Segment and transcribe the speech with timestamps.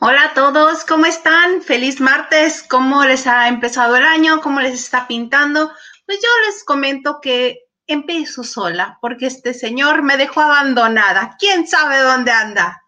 [0.00, 1.60] Hola a todos, ¿cómo están?
[1.60, 4.40] Feliz martes, ¿cómo les ha empezado el año?
[4.40, 5.72] ¿Cómo les está pintando?
[6.06, 11.34] Pues yo les comento que empiezo sola porque este señor me dejó abandonada.
[11.36, 12.80] ¿Quién sabe dónde anda?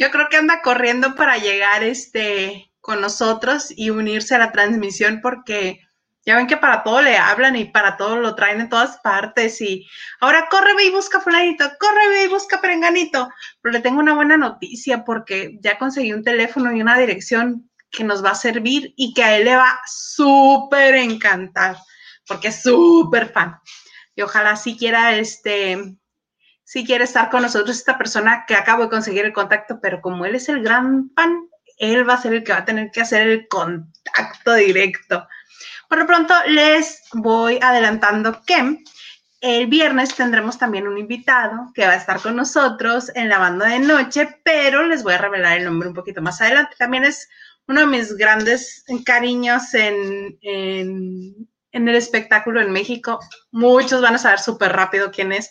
[0.00, 5.20] Yo creo que anda corriendo para llegar este con nosotros y unirse a la transmisión
[5.22, 5.78] porque
[6.24, 9.60] ya ven que para todo le hablan y para todo lo traen en todas partes
[9.60, 9.88] y
[10.20, 13.28] ahora corre ve y busca fulanito, corre ve y busca perenganito.
[13.60, 18.04] Pero le tengo una buena noticia porque ya conseguí un teléfono y una dirección que
[18.04, 21.76] nos va a servir y que a él le va súper encantar
[22.26, 23.58] porque es súper fan.
[24.14, 25.96] Y ojalá si quiera este
[26.64, 30.24] si quiere estar con nosotros esta persona que acabo de conseguir el contacto, pero como
[30.24, 31.46] él es el gran fan,
[31.76, 35.26] él va a ser el que va a tener que hacer el contacto directo.
[35.92, 38.82] Por lo pronto les voy adelantando que
[39.42, 43.66] el viernes tendremos también un invitado que va a estar con nosotros en la banda
[43.66, 46.76] de noche, pero les voy a revelar el nombre un poquito más adelante.
[46.78, 47.28] También es
[47.68, 53.18] uno de mis grandes cariños en, en, el espectáculo en México.
[53.50, 55.50] Muchos van a saber súper rápido quién es,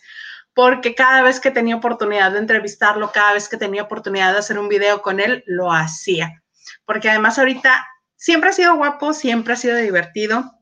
[0.55, 4.57] porque cada vez que tenía oportunidad de entrevistarlo, cada vez que tenía oportunidad de hacer
[4.57, 6.41] un video con él, lo hacía.
[6.83, 7.85] Porque además ahorita
[8.21, 10.53] Siempre ha sido guapo, siempre ha sido divertido,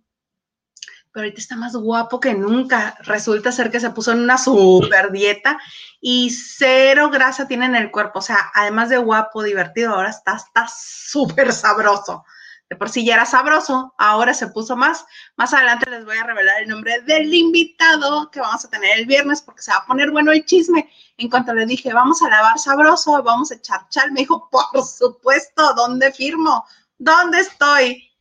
[1.12, 2.96] pero ahorita está más guapo que nunca.
[3.02, 5.60] Resulta ser que se puso en una super dieta
[6.00, 8.20] y cero grasa tiene en el cuerpo.
[8.20, 10.40] O sea, además de guapo, divertido, ahora está
[10.74, 12.24] súper sabroso.
[12.70, 15.06] De por sí ya era sabroso, ahora se puso más.
[15.36, 19.06] Más adelante les voy a revelar el nombre del invitado que vamos a tener el
[19.06, 20.90] viernes porque se va a poner bueno el chisme.
[21.18, 24.82] En cuanto le dije, vamos a lavar sabroso, vamos a echar chal, me dijo, por
[24.86, 26.64] supuesto, ¿dónde firmo?
[27.00, 28.12] ¿Dónde estoy?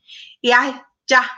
[0.41, 1.29] Y ay, ya,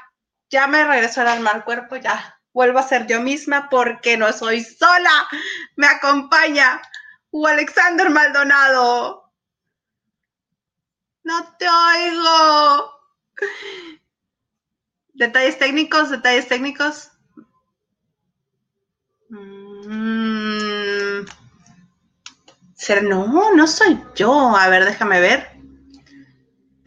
[0.51, 4.63] ya me regreso al mal cuerpo, ya vuelvo a ser yo misma porque no soy
[4.63, 5.27] sola.
[5.77, 6.81] Me acompaña
[7.31, 9.33] U Alexander Maldonado.
[11.25, 12.93] No te oigo.
[15.15, 17.11] Detalles técnicos, detalles técnicos.
[19.31, 21.25] Mm.
[23.03, 24.57] No, no soy yo.
[24.57, 25.50] A ver, déjame ver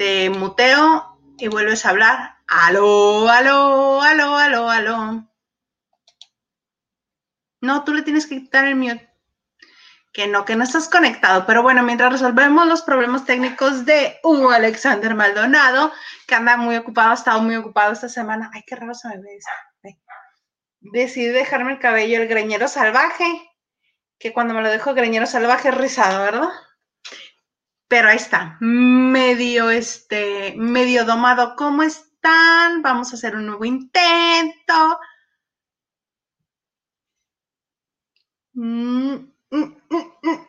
[0.03, 2.35] te muteo y vuelves a hablar.
[2.45, 5.29] Aló, aló, aló, aló, aló.
[7.61, 9.09] No, tú le tienes que quitar el mute.
[10.11, 11.45] Que no, que no estás conectado.
[11.45, 15.93] Pero bueno, mientras resolvemos los problemas técnicos de Hugo Alexander Maldonado,
[16.27, 18.51] que anda muy ocupado, ha estado muy ocupado esta semana.
[18.53, 19.95] Ay, qué raro se me ve eso.
[20.81, 23.23] Decidí dejarme el cabello el greñero salvaje,
[24.19, 26.49] que cuando me lo dejo greñero salvaje es rizado, ¿verdad?
[27.93, 31.55] Pero ahí está, medio, este, medio domado.
[31.55, 32.81] ¿Cómo están?
[32.81, 34.99] Vamos a hacer un nuevo intento.
[38.55, 39.13] Mm,
[39.51, 39.75] mm,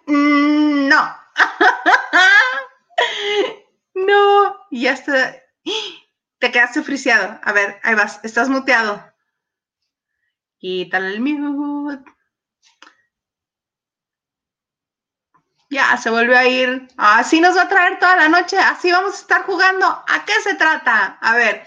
[0.06, 1.16] mm, no.
[3.94, 5.36] no, ya está.
[6.38, 7.38] Te quedaste friseado.
[7.42, 9.04] A ver, ahí vas, estás muteado.
[10.56, 12.10] Quítale el mute.
[15.70, 16.88] Ya se volvió a ir.
[16.96, 18.58] Así nos va a traer toda la noche.
[18.58, 19.86] Así vamos a estar jugando.
[19.86, 21.18] ¿A qué se trata?
[21.20, 21.66] A ver.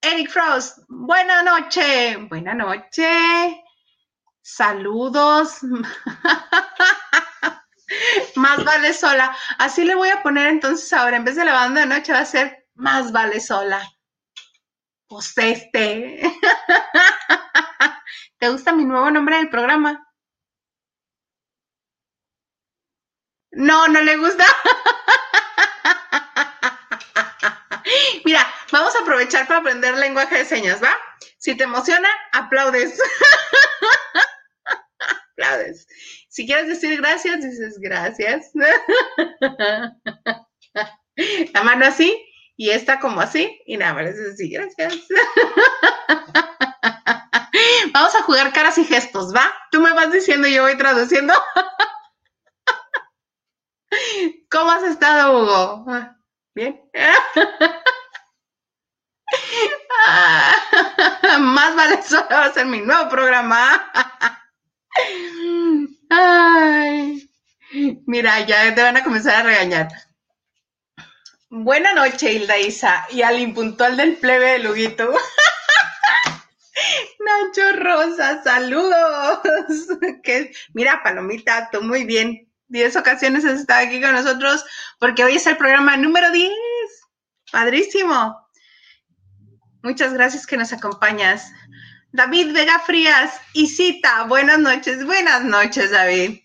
[0.00, 2.16] Eric Frost, buena noche.
[2.28, 3.64] Buena noche.
[4.42, 5.58] Saludos.
[8.36, 9.34] más vale sola.
[9.58, 11.16] Así le voy a poner entonces ahora.
[11.16, 13.82] En vez de la banda de noche va a ser más vale sola.
[15.08, 16.22] Pues este.
[18.38, 20.07] ¿Te gusta mi nuevo nombre del programa?
[23.52, 24.44] No, no le gusta.
[28.24, 30.94] Mira, vamos a aprovechar para aprender lenguaje de señas, ¿va?
[31.38, 33.00] Si te emociona, aplaudes.
[35.32, 35.86] aplaudes.
[36.28, 38.50] Si quieres decir gracias, dices gracias.
[41.52, 42.24] La mano así
[42.56, 44.94] y esta como así y nada más así, gracias.
[47.92, 49.52] Vamos a jugar caras y gestos, ¿va?
[49.70, 51.34] Tú me vas diciendo y yo voy traduciendo.
[54.50, 55.84] ¿Cómo has estado, Hugo?
[55.88, 56.16] Ah,
[56.54, 56.80] bien.
[61.40, 63.90] Más vale solo ser mi nuevo programa.
[66.10, 67.30] Ay.
[68.06, 69.88] Mira, ya te van a comenzar a regañar.
[71.50, 75.12] Buena noche, Hilda Isa, y al impuntual del plebe de Luguito.
[77.20, 79.40] Nacho Rosa, saludos.
[80.74, 82.47] Mira, Palomita, tú muy bien.
[82.68, 84.64] 10 ocasiones has estado aquí con nosotros
[84.98, 86.52] porque hoy es el programa número 10.
[87.50, 88.36] Padrísimo.
[89.82, 91.50] Muchas gracias que nos acompañas.
[92.12, 96.40] David Vega Frías y Cita, buenas noches, buenas noches, David.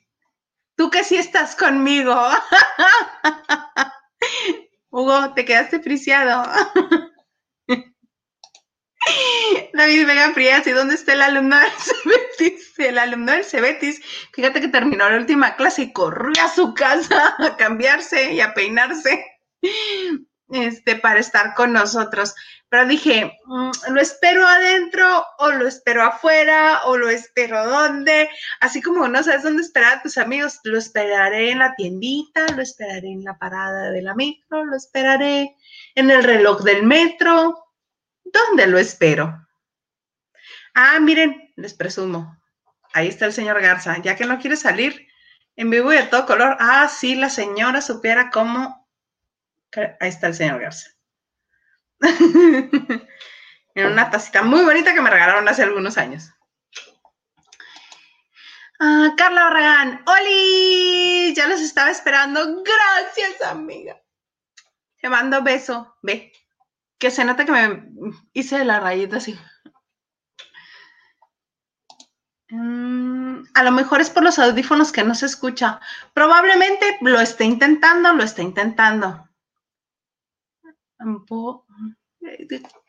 [0.76, 2.14] Tú que sí estás conmigo.
[4.90, 6.44] Hugo, te quedaste friciado.
[9.74, 12.80] David Vega Frías, ¿y dónde está el alumno del Cebetis?
[12.80, 14.02] El alumno del Cebetis,
[14.34, 18.54] fíjate que terminó la última clase y corrió a su casa a cambiarse y a
[18.54, 19.26] peinarse
[20.52, 22.36] este, para estar con nosotros.
[22.70, 28.30] Pero dije, mm, ¿lo espero adentro o lo espero afuera o lo espero dónde?
[28.60, 32.62] Así como no sabes dónde esperar a tus amigos, lo esperaré en la tiendita, lo
[32.64, 35.56] esperaré en la parada de la micro, lo esperaré
[35.94, 37.63] en el reloj del metro.
[38.24, 39.48] ¿Dónde lo espero?
[40.74, 42.38] Ah, miren, les presumo.
[42.94, 45.08] Ahí está el señor Garza, ya que no quiere salir
[45.56, 46.58] en vivo y de todo color.
[46.60, 48.84] Ah, sí, la señora supiera cómo
[50.00, 50.92] Ahí está el señor Garza.
[53.76, 56.32] en una tacita muy bonita que me regalaron hace algunos años.
[58.80, 61.34] Ah, Carla Barragán, ¡Oli!
[61.36, 62.64] Ya los estaba esperando.
[62.64, 64.00] Gracias, amiga.
[65.02, 65.98] Te mando beso.
[66.02, 66.32] Ve.
[66.98, 67.90] Que se nota que me
[68.34, 69.38] hice la rayita así.
[72.50, 75.80] Mm, a lo mejor es por los audífonos que no se escucha.
[76.14, 79.28] Probablemente lo esté intentando, lo está intentando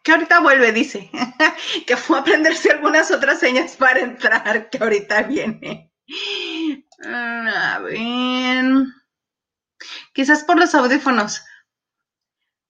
[0.03, 1.11] que ahorita vuelve, dice,
[1.87, 5.91] que fue a aprenderse algunas otras señas para entrar, que ahorita viene.
[7.05, 8.65] A ver.
[10.13, 11.45] Quizás por los audífonos.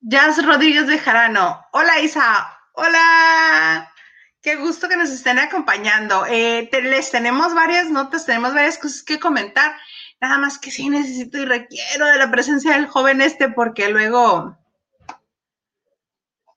[0.07, 1.65] Jazz Rodríguez de Jarano.
[1.71, 2.55] Hola Isa.
[2.73, 3.91] Hola.
[4.39, 6.27] Qué gusto que nos estén acompañando.
[6.27, 9.75] Eh, les tenemos varias notas, tenemos varias cosas que comentar.
[10.21, 14.55] Nada más que sí necesito y requiero de la presencia del joven este porque luego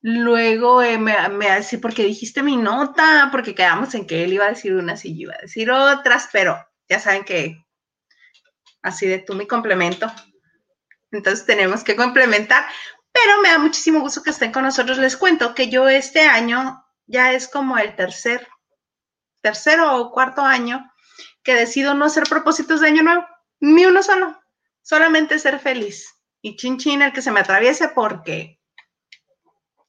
[0.01, 4.45] Luego eh, me, me así, porque dijiste mi nota, porque quedamos en que él iba
[4.45, 6.55] a decir unas y yo iba a decir otras, pero
[6.87, 7.65] ya saben que
[8.83, 10.09] así de tú mi complemento.
[11.11, 12.65] Entonces tenemos que complementar,
[13.23, 14.97] pero me da muchísimo gusto que estén con nosotros.
[14.97, 18.47] Les cuento que yo este año ya es como el tercer,
[19.41, 20.89] tercero o cuarto año
[21.43, 23.25] que decido no hacer propósitos de año nuevo,
[23.59, 24.39] ni uno solo,
[24.81, 26.15] solamente ser feliz.
[26.41, 28.59] Y chin chin el que se me atraviese porque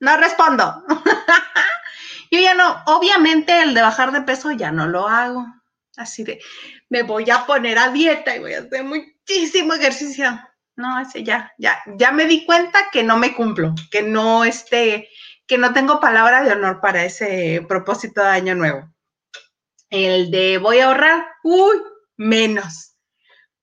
[0.00, 0.84] no respondo.
[2.32, 5.46] Yo ya no, obviamente el de bajar de peso ya no lo hago.
[5.96, 6.40] Así de,
[6.88, 10.40] me voy a poner a dieta y voy a hacer muchísimo ejercicio.
[10.80, 15.10] No, ese ya, ya, ya me di cuenta que no me cumplo, que no esté,
[15.46, 18.90] que no tengo palabra de honor para ese propósito de año nuevo.
[19.90, 21.82] El de voy a ahorrar, uy,
[22.16, 22.96] menos,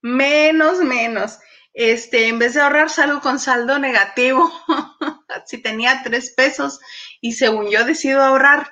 [0.00, 1.40] menos, menos.
[1.72, 4.48] Este, en vez de ahorrar, salgo con saldo negativo.
[5.46, 6.78] si tenía tres pesos
[7.20, 8.70] y según yo decido ahorrar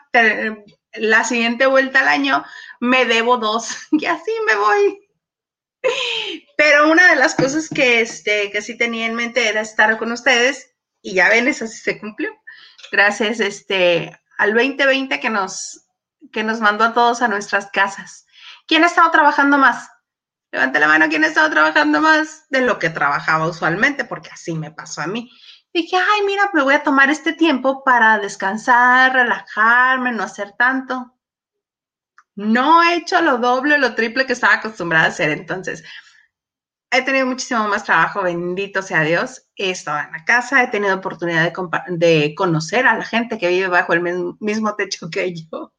[0.92, 2.44] la siguiente vuelta al año,
[2.78, 5.05] me debo dos y así me voy.
[6.56, 10.12] Pero una de las cosas que, este, que sí tenía en mente era estar con
[10.12, 12.30] ustedes y ya ven, eso sí se cumplió.
[12.90, 15.86] Gracias este, al 2020 que nos,
[16.32, 18.26] que nos mandó a todos a nuestras casas.
[18.66, 19.88] ¿Quién ha estado trabajando más?
[20.52, 24.04] Levante la mano, ¿quién ha estado trabajando más de lo que trabajaba usualmente?
[24.04, 25.30] Porque así me pasó a mí
[25.76, 31.14] dije, ay, mira, me voy a tomar este tiempo para descansar, relajarme, no hacer tanto.
[32.36, 35.30] No he hecho lo doble o lo triple que estaba acostumbrada a hacer.
[35.30, 35.82] Entonces,
[36.90, 39.48] he tenido muchísimo más trabajo, bendito sea Dios.
[39.56, 41.52] He estado en la casa, he tenido oportunidad
[41.88, 44.02] de, conocer a la gente que vive bajo el
[44.40, 45.72] mismo techo que yo.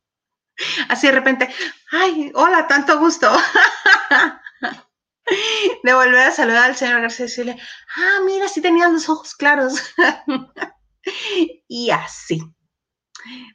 [0.89, 1.49] Así de repente,
[1.91, 3.31] ay, hola, tanto gusto.
[5.83, 7.57] de volver a saludar al señor García y decirle,
[7.95, 9.93] ah, mira, sí tenías los ojos claros.
[11.67, 12.41] y así.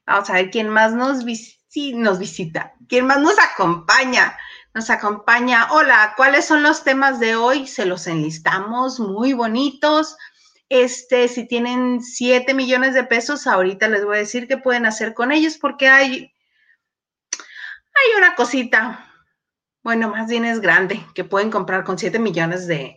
[0.07, 1.25] Vamos a ver quién más nos,
[1.95, 4.37] nos visita, quién más nos acompaña.
[4.75, 5.71] Nos acompaña.
[5.73, 7.67] Hola, ¿cuáles son los temas de hoy?
[7.67, 10.17] Se los enlistamos, muy bonitos.
[10.71, 15.13] Este, si tienen 7 millones de pesos, ahorita les voy a decir qué pueden hacer
[15.13, 16.33] con ellos porque hay,
[17.33, 19.13] hay una cosita
[19.83, 22.97] bueno, más bien es grande, que pueden comprar con 7 millones de,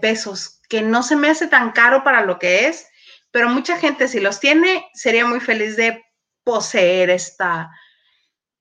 [0.00, 2.86] pesos, que no se me hace tan caro para lo que es,
[3.30, 6.04] pero mucha gente si los tiene sería muy feliz de
[6.44, 7.70] poseer esta,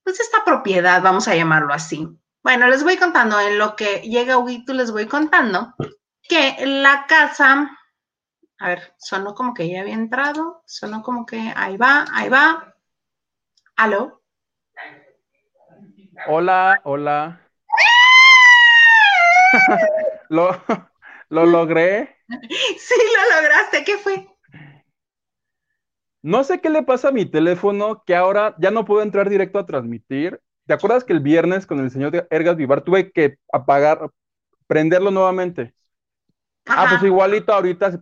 [0.05, 2.07] pues esta propiedad, vamos a llamarlo así.
[2.43, 5.73] Bueno, les voy contando, en lo que llega Huguito les voy contando
[6.21, 7.75] que la casa,
[8.59, 12.75] a ver, sonó como que ya había entrado, sonó como que ahí va, ahí va.
[13.75, 14.21] ¿Aló?
[16.27, 17.41] Hola, hola.
[20.29, 20.63] lo,
[21.29, 22.15] lo logré.
[22.27, 23.83] Sí, lo lograste.
[23.83, 24.34] ¿Qué fue?
[26.25, 29.59] No sé qué le pasa a mi teléfono que ahora ya no puedo entrar directo
[29.59, 30.41] a transmitir.
[30.65, 34.09] ¿Te acuerdas que el viernes con el señor Ergas Vivar tuve que apagar,
[34.65, 35.75] prenderlo nuevamente.
[36.65, 38.01] Ah, pues igualito ahorita,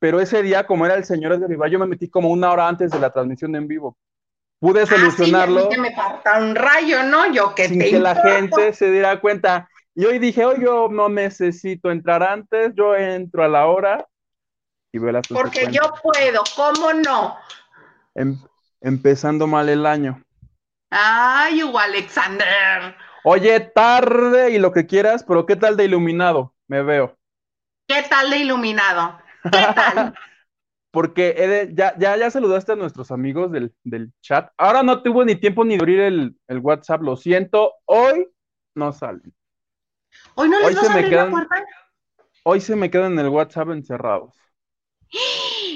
[0.00, 2.66] pero ese día, como era el Señor de Viva, yo me metí como una hora
[2.66, 3.96] antes de la transmisión en vivo.
[4.58, 5.60] Pude solucionarlo.
[5.60, 5.94] Ah, sí, me
[6.44, 7.32] un rayo, ¿no?
[7.32, 9.68] Yo que sin que la gente se diera cuenta.
[9.94, 14.04] Y hoy dije, hoy yo no necesito entrar antes, yo entro a la hora
[14.92, 17.38] y Porque yo puedo, ¿cómo no?
[18.14, 18.38] Em,
[18.82, 20.22] empezando mal el año.
[20.90, 22.94] Ay, Hugo Alexander.
[23.24, 26.54] Oye, tarde y lo que quieras, pero ¿qué tal de iluminado?
[26.68, 27.16] Me veo.
[27.86, 29.18] ¿Qué tal de iluminado?
[29.44, 30.14] ¿Qué tal?
[30.90, 34.52] Porque ya, ya, ya saludaste a nuestros amigos del, chat.
[34.58, 37.72] Ahora no tuvo ni tiempo ni de abrir el, WhatsApp, lo siento.
[37.86, 38.28] Hoy
[38.74, 39.32] no salen.
[40.34, 41.64] ¿Hoy no les hoy a abrir la puerta?
[42.44, 44.42] Hoy se me quedan en el WhatsApp encerrados.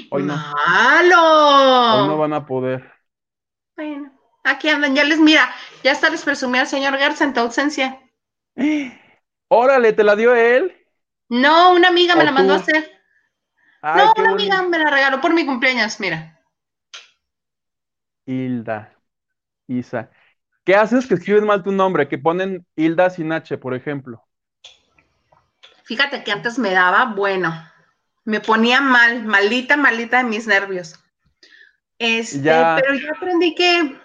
[0.09, 0.35] Hoy no.
[0.35, 2.01] ¡Malo!
[2.01, 2.91] Hoy no van a poder.
[3.75, 4.17] Bueno.
[4.47, 5.53] Aquí andan, ya les mira,
[5.83, 7.99] ya está les presumí al señor Garza en tu ausencia.
[9.49, 10.73] Órale, ¿te la dio él?
[11.27, 12.89] No, una amiga me la mandó a hacer.
[13.83, 16.39] no, una amiga me la regaló por mi cumpleaños, mira.
[18.25, 18.93] Hilda,
[19.67, 20.11] Isa.
[20.63, 22.07] ¿Qué haces que escriben mal tu nombre?
[22.07, 24.23] Que ponen Hilda sin H, por ejemplo.
[25.83, 27.53] Fíjate que antes me daba, bueno,
[28.27, 30.99] me ponía mal, malita, malita de mis nervios.
[31.97, 33.97] Este, pero yo aprendí que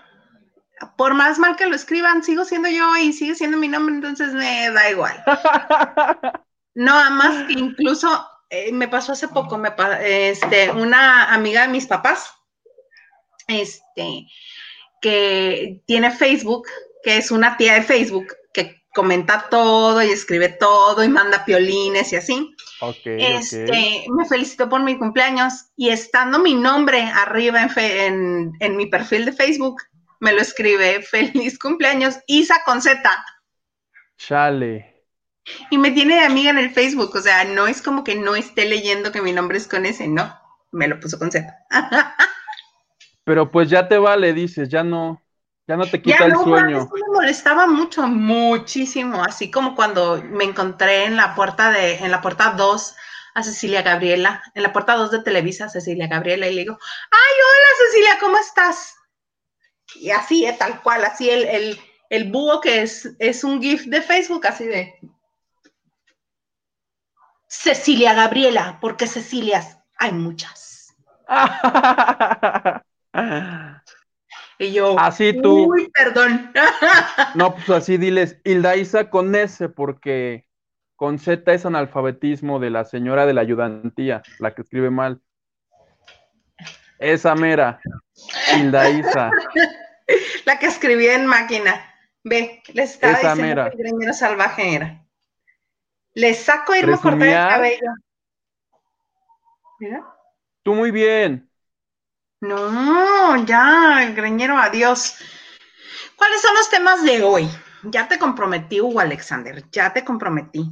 [0.97, 4.33] por más mal que lo escriban, sigo siendo yo y sigue siendo mi nombre, entonces
[4.33, 5.23] me da igual.
[6.75, 11.87] No, más que incluso eh, me pasó hace poco, me, este, una amiga de mis
[11.87, 12.33] papás,
[13.47, 14.27] este,
[15.03, 16.67] que tiene Facebook,
[17.03, 22.11] que es una tía de Facebook, que comenta todo y escribe todo y manda piolines
[22.15, 22.57] y así.
[23.05, 29.25] Este, Me felicitó por mi cumpleaños y estando mi nombre arriba en, en mi perfil
[29.25, 29.83] de Facebook,
[30.21, 33.03] me lo escribe, feliz cumpleaños, Isa con Z.
[34.17, 35.05] Chale.
[35.71, 38.37] Y me tiene de amiga en el Facebook, o sea, no es como que no
[38.37, 40.33] esté leyendo que mi nombre es con ese, no,
[40.71, 41.53] me lo puso con Z.
[43.25, 45.22] Pero pues ya te vale, dices, ya no,
[45.67, 46.89] ya no te quita el sueño.
[46.93, 52.21] me molestaba mucho, muchísimo, así como cuando me encontré en la puerta de, en la
[52.21, 52.97] puerta 2
[53.35, 56.79] a Cecilia Gabriela, en la puerta 2 de Televisa, Cecilia Gabriela, y le digo,
[57.11, 58.97] ay, hola Cecilia, ¿cómo estás?
[59.95, 61.79] Y así, es tal cual, así el,
[62.11, 64.99] el, búho que es, es un GIF de Facebook, así de
[67.47, 70.95] Cecilia Gabriela, porque Cecilias hay muchas.
[74.63, 75.73] y yo, así tú.
[75.73, 76.53] Uy, perdón.
[77.35, 80.47] no, pues así diles, Hilda Isa con S, porque
[80.97, 85.21] con Z es analfabetismo de la señora de la ayudantía, la que escribe mal.
[86.99, 87.81] Esa mera,
[88.57, 89.31] Hilda Isa.
[90.45, 91.89] La que escribía en máquina.
[92.25, 95.07] Ve, le estaba Esa diciendo que el greñero salvaje era.
[96.15, 97.93] Le saco irme a cortar el cabello.
[99.81, 100.07] Mira.
[100.63, 101.51] Tú muy bien.
[102.43, 105.17] No, ya, greñero, adiós.
[106.17, 107.49] ¿Cuáles son los temas de hoy?
[107.85, 110.69] Ya te comprometí, Hugo Alexander, ya te comprometí.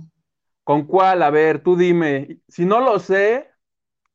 [0.65, 1.23] ¿Con cuál?
[1.23, 2.41] A ver, tú dime.
[2.49, 3.51] Si no lo sé,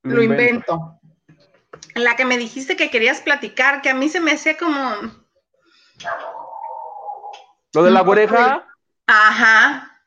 [0.04, 1.00] lo, invento
[1.96, 4.96] la que me dijiste que querías platicar, que a mí se me hacía como...
[7.74, 8.68] ¿Lo de la oreja?
[9.08, 10.02] Ajá.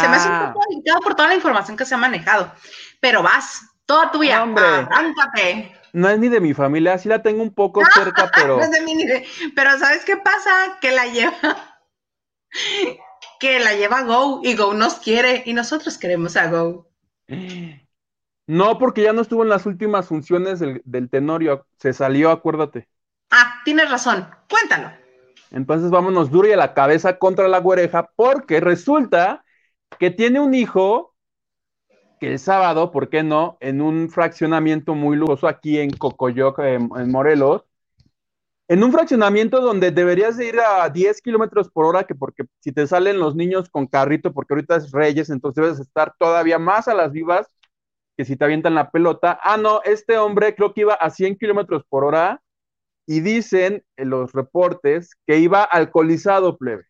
[0.00, 0.52] Se me hace un ah.
[0.52, 2.52] poco delicado por toda la información que se ha manejado.
[3.00, 4.62] Pero vas, toda tu vida, Hombre.
[4.62, 5.79] arráncate.
[5.92, 8.56] No es ni de mi familia, sí la tengo un poco cerca, pero...
[8.56, 9.04] no es de mí,
[9.54, 10.78] Pero ¿sabes qué pasa?
[10.80, 11.80] Que la lleva...
[13.40, 16.88] que la lleva Go y Go nos quiere y nosotros queremos a Go.
[18.46, 21.66] No, porque ya no estuvo en las últimas funciones del, Tenorio.
[21.78, 22.88] Se salió, acuérdate.
[23.30, 24.28] Ah, tienes razón.
[24.48, 24.90] Cuéntalo.
[25.52, 29.44] Entonces vámonos duro y a la cabeza contra la güereja, porque resulta
[29.98, 31.09] que tiene un hijo
[32.20, 33.56] que el sábado, ¿por qué no?
[33.60, 37.64] En un fraccionamiento muy lujoso aquí en Cocoyoc, en, Morelos,
[38.68, 42.72] en un fraccionamiento donde deberías de ir a 10 kilómetros por hora, que porque si
[42.72, 46.86] te salen los niños con carrito, porque ahorita es Reyes, entonces debes estar todavía más
[46.86, 47.48] a las vivas
[48.16, 51.38] que si te avientan la pelota, ah, no, este hombre creo que iba a 100
[51.38, 52.42] kilómetros por hora
[53.06, 56.84] y dicen en los reportes que iba alcoholizado, plebe.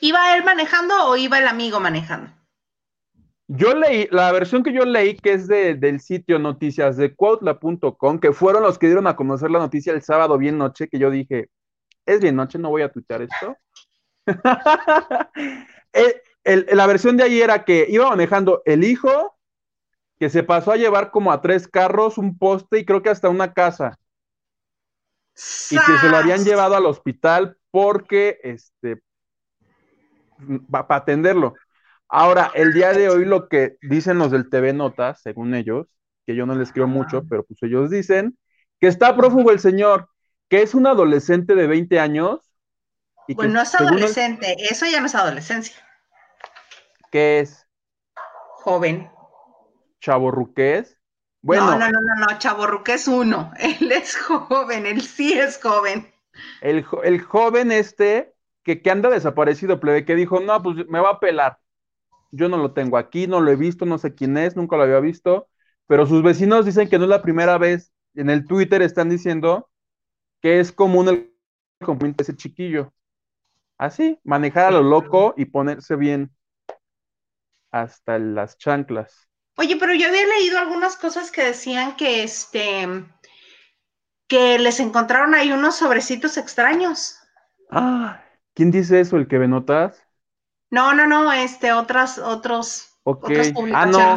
[0.00, 2.41] ¿Iba él manejando o iba el amigo manejando?
[3.54, 8.32] Yo leí, la versión que yo leí, que es del sitio noticias de cuautla.com, que
[8.32, 11.50] fueron los que dieron a conocer la noticia el sábado bien noche, que yo dije,
[12.06, 13.56] es bien noche, no voy a tuitear esto.
[15.94, 19.36] Eh, la versión de ahí era que iba manejando el hijo,
[20.18, 23.28] que se pasó a llevar como a tres carros, un poste y creo que hasta
[23.28, 23.98] una casa.
[25.70, 29.02] Y que se lo habían llevado al hospital porque, este,
[30.70, 31.54] para atenderlo.
[32.14, 35.86] Ahora, el día de hoy lo que dicen los del TV Notas, según ellos,
[36.26, 38.36] que yo no les creo mucho, pero pues ellos dicen
[38.78, 40.10] que está prófugo el señor,
[40.50, 42.40] que es un adolescente de 20 años.
[43.26, 45.74] Y pues no es adolescente, eso ya no es adolescencia.
[47.10, 47.66] ¿Qué es?
[48.56, 49.10] Joven.
[50.02, 50.98] Chaborruqués.
[51.40, 53.52] Bueno, no, no, no, no, no, Chaborruqués uno.
[53.58, 56.12] Él es joven, él sí es joven.
[56.60, 61.12] El, el joven este que, que anda desaparecido, plebe, que dijo, no, pues me va
[61.12, 61.61] a pelar.
[62.32, 64.82] Yo no lo tengo aquí, no lo he visto, no sé quién es, nunca lo
[64.82, 65.48] había visto,
[65.86, 67.92] pero sus vecinos dicen que no es la primera vez.
[68.14, 69.70] En el Twitter están diciendo
[70.40, 71.32] que es común el
[71.84, 72.92] componente de ese chiquillo.
[73.78, 76.30] Así, manejar a lo loco y ponerse bien
[77.70, 79.28] hasta las chanclas.
[79.56, 82.86] Oye, pero yo había leído algunas cosas que decían que este
[84.28, 87.18] que les encontraron ahí unos sobrecitos extraños.
[87.70, 88.24] Ah,
[88.54, 89.18] ¿quién dice eso?
[89.18, 90.02] ¿El que ve notas?
[90.72, 94.16] No, no, no, este, otras, otros, otras Ah, no.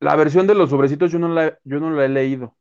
[0.00, 2.54] La versión de los sobrecitos yo no la, yo no la he leído.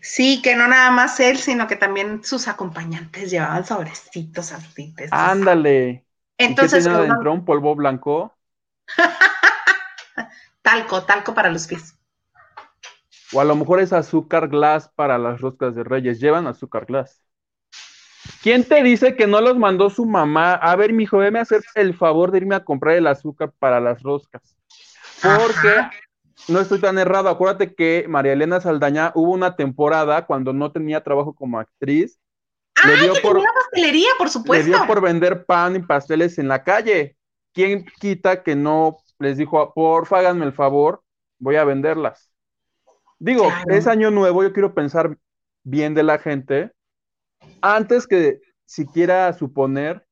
[0.00, 4.92] Sí, que no nada más él, sino que también sus acompañantes llevaban sobrecitos así.
[5.12, 6.04] Ándale.
[6.38, 7.32] Entonces, ¿Y qué adentro?
[7.32, 8.34] ¿Un polvo blanco?
[10.62, 11.94] talco, talco para los pies.
[13.32, 16.20] O a lo mejor es azúcar glass para las roscas de reyes.
[16.20, 17.22] Llevan azúcar glass.
[18.42, 20.54] ¿Quién te dice que no los mandó su mamá?
[20.54, 24.02] A ver, mijo, déme hacer el favor de irme a comprar el azúcar para las
[24.02, 24.56] roscas.
[25.22, 25.88] Porque
[26.48, 27.28] no estoy tan errado.
[27.28, 32.20] Acuérdate que María Elena Saldaña hubo una temporada cuando no tenía trabajo como actriz.
[32.76, 34.64] Ah, le dio por una pastelería, por supuesto.
[34.64, 37.16] Le dio por vender pan y pasteles en la calle.
[37.52, 41.02] ¿Quién quita que no les dijo, porfa, háganme el favor,
[41.38, 42.30] voy a venderlas?
[43.18, 45.16] Digo, es año nuevo, yo quiero pensar
[45.64, 46.75] bien de la gente
[47.60, 50.06] antes que siquiera suponer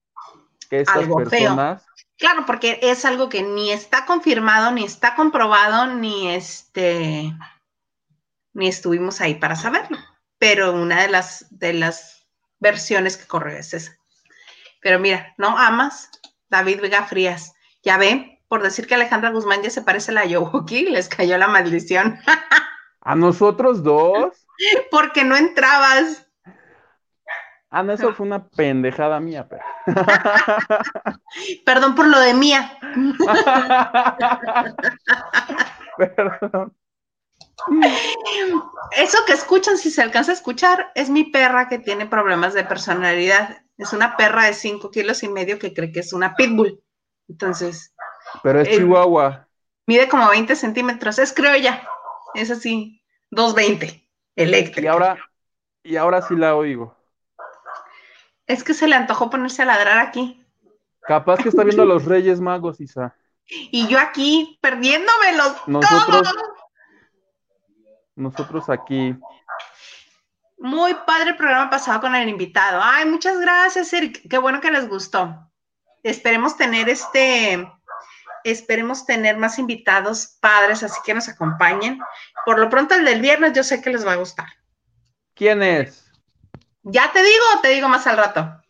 [0.71, 1.85] que estas personas.
[2.17, 7.33] Claro, porque es algo que ni está confirmado, ni está comprobado, ni este,
[8.53, 9.99] ni estuvimos ahí para saberlo.
[10.39, 12.27] Pero una de las, de las
[12.61, 13.97] versiones que corre es esa.
[14.81, 16.11] Pero mira, no amas,
[16.49, 17.55] David Vega Frías.
[17.83, 21.37] Ya ven, por decir que Alejandra Guzmán ya se parece a la Yowoki, les cayó
[21.37, 22.19] la maldición.
[23.01, 24.47] ¿A nosotros dos?
[24.91, 26.27] Porque no entrabas.
[27.77, 29.65] Ah, no, eso fue una pendejada mía, pero.
[31.67, 32.79] Perdón por lo de mía.
[35.99, 36.73] Perdón.
[38.97, 42.63] Eso que escuchan, si se alcanza a escuchar, es mi perra que tiene problemas de
[42.63, 43.65] personalidad.
[43.77, 46.81] Es una perra de cinco kilos y medio que cree que es una pitbull.
[47.29, 47.93] Entonces.
[48.45, 49.49] Pero es eh, Chihuahua.
[49.89, 51.19] Mide como 20 centímetros.
[51.19, 51.83] Es criolla.
[52.35, 54.81] Es así, 220, eléctrica.
[54.81, 55.19] Y ahora,
[55.83, 56.94] y ahora sí la oigo.
[58.47, 60.45] Es que se le antojó ponerse a ladrar aquí.
[61.03, 63.15] Capaz que está viendo a los Reyes Magos, Isa.
[63.47, 66.35] Y yo aquí perdiéndomelos nosotros,
[68.17, 69.17] Nosotros aquí.
[70.59, 72.81] Muy padre el programa pasado con el invitado.
[72.83, 74.27] Ay, muchas gracias, Eric.
[74.29, 75.51] Qué bueno que les gustó.
[76.03, 77.71] Esperemos tener este,
[78.45, 81.99] esperemos tener más invitados padres, así que nos acompañen.
[82.47, 84.49] Por lo pronto, el del viernes yo sé que les va a gustar.
[85.35, 86.04] ¿Quién es?
[86.85, 88.63] ¿Ya te digo o te digo más al rato?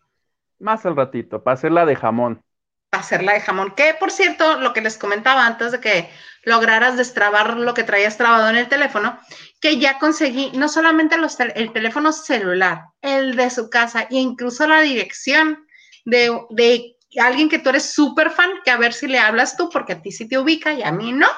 [0.61, 2.42] Más al ratito, para hacerla de jamón.
[2.90, 3.74] Para hacerla de jamón.
[3.74, 6.11] Que, por cierto, lo que les comentaba antes de que
[6.44, 9.18] lograras destrabar lo que traías trabado en el teléfono,
[9.61, 11.16] que ya conseguí no solamente
[11.55, 15.66] el teléfono celular, el de su casa e incluso la dirección
[16.05, 19.68] de, de alguien que tú eres súper fan, que a ver si le hablas tú,
[19.70, 21.29] porque a ti sí te ubica y a mí no.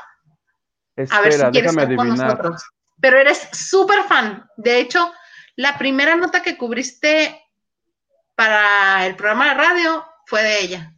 [1.11, 2.63] a ver si quieres estar con nosotros.
[3.01, 4.47] Pero eres súper fan.
[4.57, 5.13] De hecho,
[5.57, 7.43] la primera nota que cubriste
[8.35, 10.95] para el programa de radio fue de ella.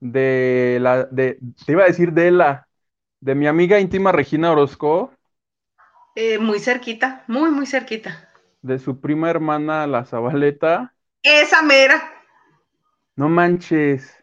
[0.00, 2.68] De la, de, te iba a decir de la,
[3.20, 5.12] de mi amiga íntima Regina Orozco.
[6.14, 8.28] Eh, muy cerquita, muy, muy cerquita.
[8.60, 10.92] De su prima hermana, la Zabaleta.
[11.22, 12.12] Esa mera.
[13.16, 14.14] No manches.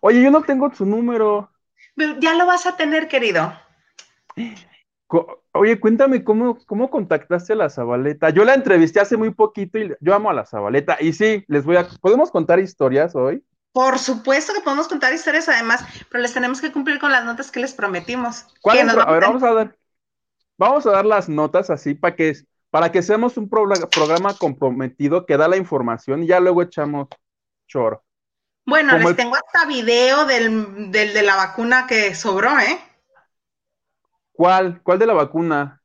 [0.00, 1.50] Oye, yo no tengo su número.
[2.18, 3.52] Ya lo vas a tener, querido.
[5.52, 8.30] Oye, cuéntame cómo, cómo contactaste a la Zabaleta.
[8.30, 10.96] Yo la entrevisté hace muy poquito y yo amo a la Zabaleta.
[11.00, 11.86] Y sí, les voy a.
[12.00, 13.44] ¿Podemos contar historias hoy?
[13.72, 17.50] Por supuesto que podemos contar historias además, pero les tenemos que cumplir con las notas
[17.50, 18.46] que les prometimos.
[18.60, 19.76] ¿Cuál a ver, vamos a dar.
[20.58, 22.34] Vamos a dar las notas así para que,
[22.70, 27.08] para que seamos un programa comprometido que da la información y ya luego echamos
[27.68, 28.02] choro.
[28.64, 32.80] Bueno, les tengo hasta video del, del de la vacuna que sobró, ¿eh?
[34.36, 34.80] ¿Cuál?
[34.82, 35.82] ¿Cuál de la vacuna?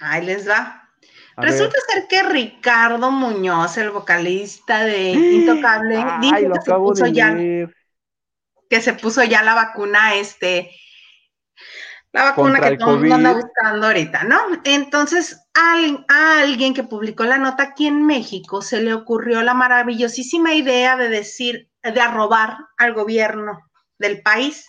[0.00, 0.90] Ahí les va.
[1.36, 7.34] Resulta ser que Ricardo Muñoz, el vocalista de Intocable, dice que se puso ya.
[8.70, 10.70] que se puso ya la vacuna, este,
[12.14, 14.38] la vacuna que todo el mundo anda buscando ahorita, ¿no?
[14.62, 20.54] Entonces, a, alguien que publicó la nota aquí en México se le ocurrió la maravillosísima
[20.54, 23.58] idea de decir, de arrobar al gobierno
[23.98, 24.64] del país.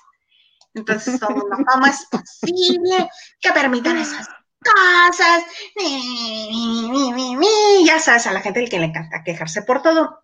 [0.76, 3.10] Entonces, ¿cómo es posible
[3.40, 4.28] que permitan esas
[4.60, 5.44] cosas?
[7.86, 10.24] Ya sabes, a la gente el que le encanta quejarse por todo.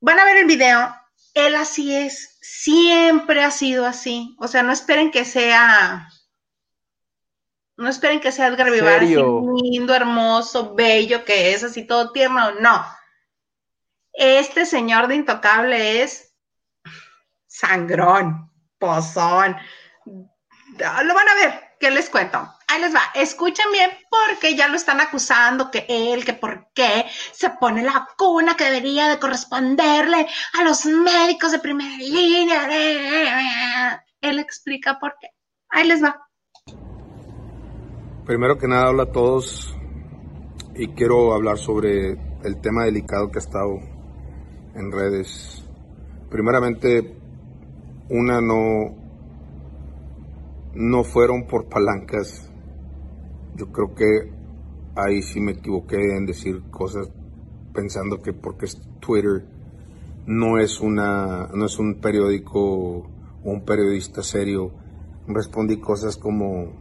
[0.00, 0.94] Van a ver el video.
[1.34, 4.36] Él así es, siempre ha sido así.
[4.40, 6.08] O sea, no esperen que sea
[7.78, 12.50] no esperen que sea Edgar Vivar así lindo, hermoso, bello, que es así todo tierno.
[12.60, 12.84] No.
[14.12, 16.34] Este señor de Intocable es
[17.46, 18.47] sangrón,
[18.78, 19.56] pozón.
[20.78, 22.38] Lo van a ver, ¿qué les cuento?
[22.68, 27.06] Ahí les va, escuchen bien porque ya lo están acusando que él, que por qué
[27.32, 30.26] se pone la cuna que debería de corresponderle
[30.58, 34.04] a los médicos de primera línea.
[34.20, 35.28] Él explica por qué.
[35.70, 36.22] Ahí les va.
[38.26, 39.74] Primero que nada, hola a todos
[40.74, 42.12] y quiero hablar sobre
[42.44, 43.78] el tema delicado que ha estado
[44.74, 45.64] en redes.
[46.30, 47.17] Primeramente,
[48.10, 48.94] una no,
[50.74, 52.50] no fueron por palancas.
[53.56, 54.32] Yo creo que
[54.96, 57.10] ahí sí me equivoqué en decir cosas
[57.72, 59.44] pensando que porque es Twitter
[60.26, 63.04] no es una no es un periódico o
[63.44, 64.72] un periodista serio.
[65.26, 66.72] Respondí cosas como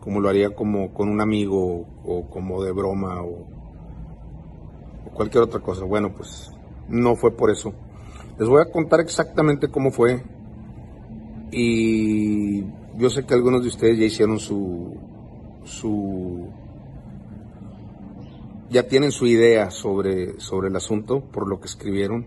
[0.00, 3.46] como lo haría como con un amigo o como de broma o,
[5.14, 5.84] cualquier otra cosa.
[5.84, 6.50] Bueno, pues
[6.88, 7.72] no fue por eso.
[8.40, 10.24] Les voy a contar exactamente cómo fue
[11.52, 12.64] y
[12.96, 14.96] yo sé que algunos de ustedes ya hicieron su
[15.64, 16.48] su
[18.68, 22.26] ya tienen su idea sobre sobre el asunto por lo que escribieron.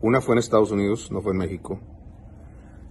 [0.00, 1.80] Una fue en Estados Unidos, no fue en México.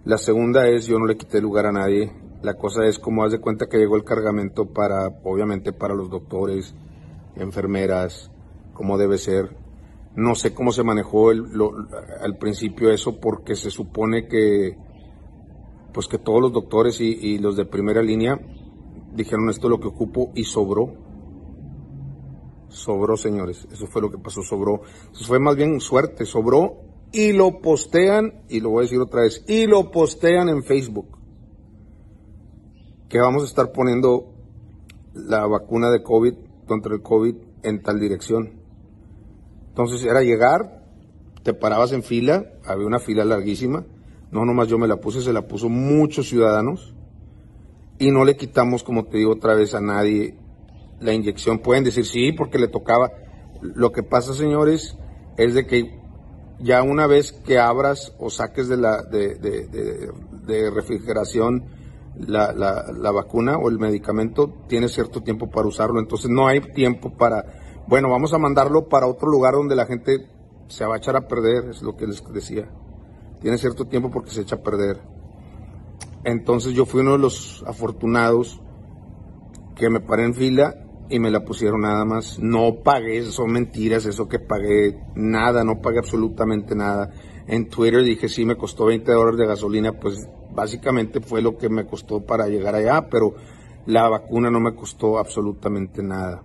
[0.03, 2.11] La segunda es yo no le quité lugar a nadie
[2.43, 6.09] la cosa es como haz de cuenta que llegó el cargamento para, obviamente, para los
[6.09, 6.75] doctores,
[7.37, 8.29] enfermeras,
[8.73, 9.62] como debe ser.
[10.15, 14.77] No sé cómo se manejó al principio eso porque se supone que,
[15.93, 18.39] pues que todos los doctores y, los de primera línea
[19.13, 20.93] dijeron esto es lo que ocupo y sobró.
[22.69, 23.67] Sobró, señores.
[23.71, 24.81] Eso fue lo que pasó, sobró.
[25.11, 26.77] Eso fue más bien suerte, sobró
[27.11, 31.23] y lo postean, y lo voy a decir otra vez, y lo postean en Facebook
[33.13, 34.33] que vamos a estar poniendo
[35.13, 36.33] la vacuna de COVID
[36.65, 38.62] contra el COVID en tal dirección.
[39.73, 40.83] Entonces era llegar,
[41.41, 43.83] te parabas en fila, había una fila larguísima,
[44.31, 46.93] no nomás yo me la puse, se la puso muchos ciudadanos
[47.97, 50.35] y no le quitamos, como te digo otra vez, a nadie
[50.99, 51.57] la inyección.
[51.57, 53.11] Pueden decir sí, porque le tocaba.
[53.61, 54.95] Lo que pasa, señores,
[55.37, 55.99] es de que
[56.59, 59.35] ya una vez que abras o saques de la de,
[60.45, 61.65] de refrigeración
[62.15, 67.11] la, la, vacuna o el medicamento tiene cierto tiempo para usarlo, entonces no hay tiempo
[67.17, 70.27] para, bueno, vamos a mandarlo para otro lugar donde la gente
[70.67, 72.69] se va a echar a perder, es lo que les decía.
[73.41, 75.01] Tiene cierto tiempo porque se echa a perder.
[76.23, 78.61] Entonces yo fui uno de los afortunados
[79.75, 80.75] que me paré en fila
[81.09, 82.39] y me la pusieron nada más.
[82.39, 87.11] No pagué, son mentiras, eso que pagué nada, no pagué absolutamente nada.
[87.47, 91.67] En Twitter dije, sí, me costó 20 dólares de gasolina, pues básicamente fue lo que
[91.67, 93.35] me costó para llegar allá, pero
[93.85, 96.43] la vacuna no me costó absolutamente nada.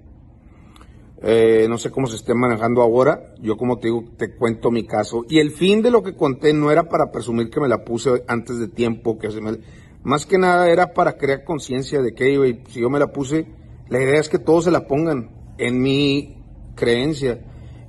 [1.20, 3.34] Eh, no sé cómo se esté manejando ahora.
[3.40, 5.24] Yo como te digo, te cuento mi caso.
[5.28, 8.24] Y el fin de lo que conté no era para presumir que me la puse
[8.28, 9.28] antes de tiempo, que
[10.02, 13.46] más que nada era para crear conciencia de que si yo me la puse,
[13.88, 16.42] la idea es que todos se la pongan en mi
[16.74, 17.44] creencia.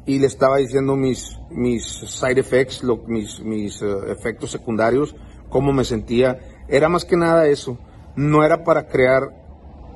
[0.05, 5.15] Y le estaba diciendo mis, mis side effects, mis, mis eh, efectos secundarios
[5.49, 6.39] cómo me sentía.
[6.67, 7.77] Era más que nada eso.
[8.15, 9.38] No era para crear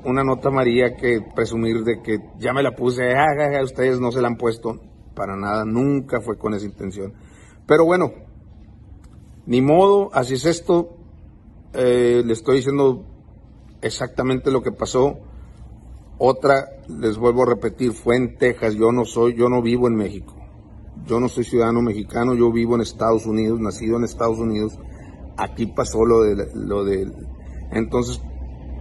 [0.04, 4.20] una nota amarilla que presumir de que ya me la puse, ah, ustedes no se
[4.20, 4.80] la han puesto.
[5.14, 7.12] Para nada, nunca fue con esa intención.
[7.66, 8.12] Pero bueno,
[9.46, 10.96] ni modo, así es esto.
[11.72, 13.04] Eh, le estoy diciendo
[13.80, 15.18] exactamente lo que pasó.
[16.18, 18.74] Otra, les vuelvo a repetir, fue en Texas.
[18.74, 20.34] Yo no soy, yo no vivo en México.
[21.06, 24.78] Yo no soy ciudadano mexicano, yo vivo en Estados Unidos, nacido en Estados Unidos
[25.36, 27.10] aquí pasó lo de, lo de,
[27.72, 28.20] entonces,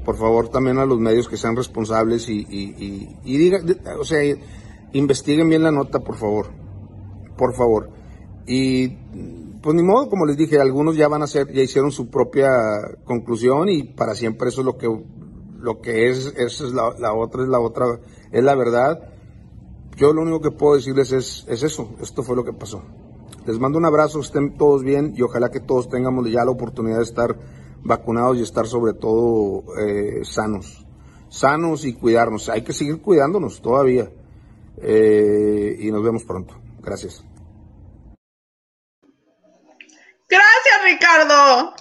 [0.03, 3.65] por favor también a los medios que sean responsables y, y, y, digan,
[3.99, 4.19] o sea,
[4.93, 6.47] investiguen bien la nota, por favor,
[7.37, 7.89] por favor.
[8.45, 8.89] Y
[9.61, 12.49] pues ni modo, como les dije, algunos ya van a hacer, ya hicieron su propia
[13.05, 14.87] conclusión y para siempre eso es lo que,
[15.57, 17.85] lo que es, eso es la, la otra, es la otra,
[18.31, 19.09] es la verdad.
[19.95, 22.81] Yo lo único que puedo decirles es, es eso, esto fue lo que pasó.
[23.45, 26.97] Les mando un abrazo, estén todos bien y ojalá que todos tengamos ya la oportunidad
[26.97, 27.37] de estar
[27.83, 30.85] vacunados y estar sobre todo eh, sanos.
[31.29, 32.49] Sanos y cuidarnos.
[32.49, 34.09] Hay que seguir cuidándonos todavía.
[34.77, 36.55] Eh, y nos vemos pronto.
[36.79, 37.23] Gracias.
[40.29, 41.73] Gracias, Ricardo.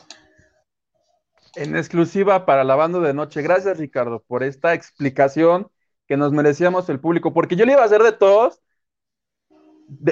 [1.55, 3.43] En exclusiva para la banda de noche.
[3.43, 5.71] Gracias, Ricardo, por esta explicación
[6.07, 8.61] que nos merecíamos el público, porque yo le iba a hacer de todos,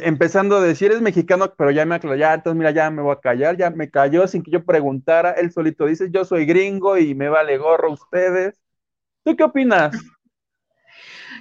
[0.02, 3.12] empezando a decir, eres mexicano, pero ya me aclaró, ya, entonces mira, ya me voy
[3.12, 6.98] a callar, ya me cayó sin que yo preguntara, él solito dice, yo soy gringo
[6.98, 8.60] y me vale gorro ustedes.
[9.24, 9.96] ¿Tú qué opinas?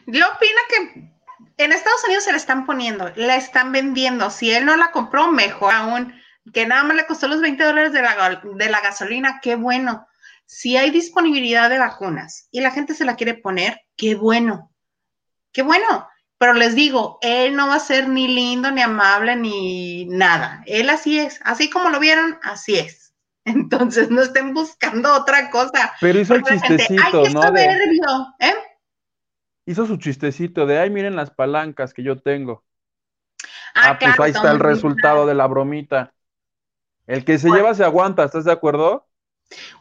[0.06, 1.20] Yo opino que
[1.58, 4.30] en Estados Unidos se la están poniendo, la están vendiendo.
[4.30, 6.14] Si él no la compró, mejor aún.
[6.54, 10.08] Que nada más le costó los 20 dólares de la, de la gasolina, qué bueno.
[10.46, 14.72] Si hay disponibilidad de vacunas y la gente se la quiere poner, qué bueno.
[15.52, 16.09] Qué bueno.
[16.40, 20.64] Pero les digo, él no va a ser ni lindo, ni amable, ni nada.
[20.66, 21.40] Él así es.
[21.44, 23.14] Así como lo vieron, así es.
[23.46, 25.94] Entonces no estén buscando otra cosa.
[26.02, 28.36] Pero hizo el chistecito, ¿no?
[28.40, 28.54] ¿eh?
[29.66, 32.64] hizo su chistecito de, ay, miren las palancas que yo tengo.
[33.76, 36.12] Ah, ah pues ahí está el resultado de la bromita.
[37.06, 39.08] El que se lleva se aguanta, ¿estás de acuerdo?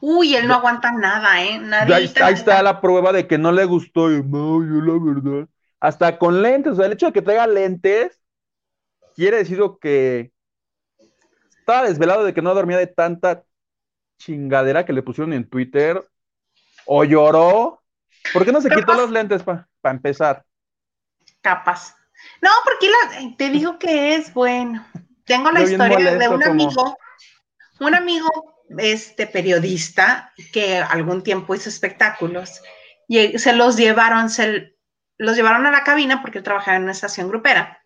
[0.00, 1.60] Uy, él no aguanta nada, ¿eh?
[1.92, 4.10] ahí, está la prueba de que no le gustó.
[4.12, 5.48] Y, no, yo la verdad.
[5.80, 8.20] Hasta con lentes, o sea, el hecho de que traiga lentes
[9.14, 10.32] quiere decir que
[11.58, 13.44] estaba desvelado de que no dormía de tanta
[14.18, 16.08] chingadera que le pusieron en Twitter.
[16.86, 17.82] O lloró.
[18.32, 19.68] ¿Por qué no se quitó los lentes, pa?
[19.80, 20.44] para empezar.
[21.40, 21.94] Capaz.
[22.42, 22.88] No, porque
[23.36, 24.84] te digo que es bueno.
[25.24, 26.96] Tengo la historia de un amigo,
[27.80, 28.28] un amigo
[28.78, 32.60] este periodista que algún tiempo hizo espectáculos
[33.06, 34.77] y se los llevaron, se
[35.18, 37.82] los llevaron a la cabina porque él trabajaba en una estación grupera.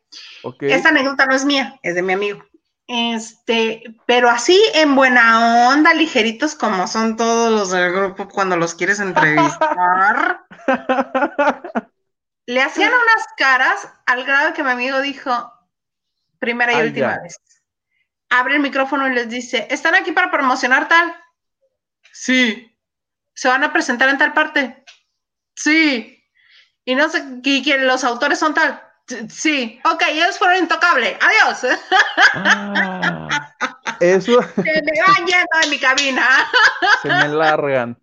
[0.60, 2.44] Esta anécdota no es mía, es de mi amigo.
[2.86, 8.74] Este, pero así en buena onda, ligeritos como son todos los del grupo cuando los
[8.74, 10.44] quieres entrevistar.
[12.46, 15.52] le hacían unas caras al grado que mi amigo dijo,
[16.38, 17.38] primera y última vez.
[18.28, 21.14] Abre el micrófono y les dice, ¿están aquí para promocionar tal?
[22.12, 22.76] Sí.
[23.34, 24.84] ¿Se van a presentar en tal parte?
[25.54, 26.21] Sí.
[26.84, 28.80] Y no sé, ¿y los autores son tal?
[29.28, 31.16] Sí, ok, ellos fueron intocables.
[31.20, 31.78] Adiós.
[32.34, 33.28] Ah,
[34.00, 34.42] eso.
[34.42, 36.26] Se me van yendo de mi cabina.
[37.02, 37.98] Se me largan.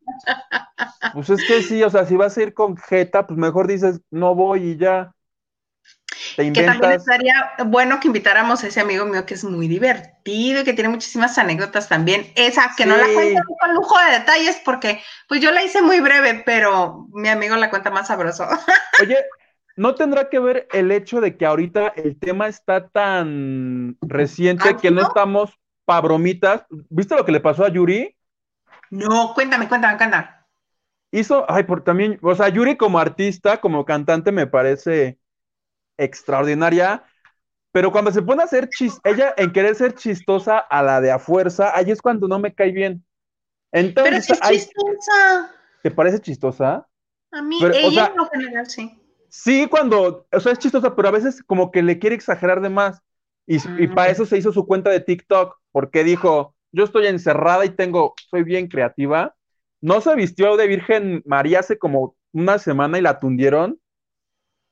[1.14, 4.02] Pues es que sí, o sea, si vas a ir con Jeta, pues mejor dices,
[4.12, 5.14] no voy y ya.
[6.40, 10.62] Te Que también estaría bueno que invitáramos a ese amigo mío que es muy divertido
[10.62, 12.32] y que tiene muchísimas anécdotas también.
[12.36, 16.00] Esa que no la cuento con lujo de detalles porque pues yo la hice muy
[16.00, 18.48] breve, pero mi amigo la cuenta más sabroso.
[19.04, 19.18] Oye,
[19.76, 24.92] ¿No tendrá que ver el hecho de que ahorita el tema está tan reciente que
[24.92, 26.66] no estamos pa' bromitas?
[26.90, 28.14] ¿Viste lo que le pasó a Yuri?
[28.90, 30.28] No, cuéntame, cuéntame, cuéntame.
[31.12, 35.18] Hizo, ay, por también, o sea, Yuri como artista, como cantante me parece
[36.00, 37.04] extraordinaria,
[37.72, 41.12] pero cuando se pone a hacer chis, ella en querer ser chistosa a la de
[41.12, 43.06] a fuerza, ahí es cuando no me cae bien.
[43.72, 45.56] Entonces, pero es chistosa.
[45.84, 46.88] ¿Te parece chistosa?
[47.32, 49.00] A mí, ella en lo general, sí.
[49.30, 52.70] Sí, cuando, o sea, es chistosa, pero a veces como que le quiere exagerar de
[52.70, 53.02] más.
[53.46, 57.70] Y, para eso se hizo su cuenta de TikTok, porque dijo, yo estoy encerrada y
[57.70, 59.36] tengo, soy bien creativa.
[59.82, 63.80] No se vistió de Virgen María hace como una semana y la tundieron.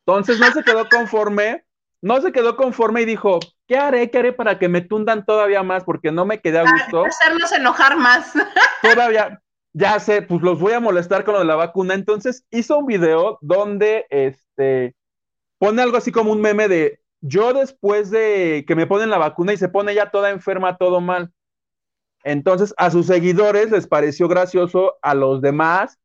[0.07, 1.65] Entonces no se quedó conforme,
[2.01, 4.09] no se quedó conforme y dijo, ¿qué haré?
[4.09, 5.83] ¿Qué haré para que me tundan todavía más?
[5.83, 7.03] Porque no me quedé a gusto.
[7.03, 8.31] hacerlos enojar más.
[8.81, 9.41] Todavía,
[9.73, 11.93] ya sé, pues los voy a molestar con lo de la vacuna.
[11.93, 14.95] Entonces hizo un video donde, este,
[15.59, 19.51] pone algo así como un meme de yo después de que me ponen la vacuna
[19.51, 21.33] y se pone ya toda enferma, todo mal.
[22.23, 25.99] Entonces a sus seguidores les pareció gracioso, a los demás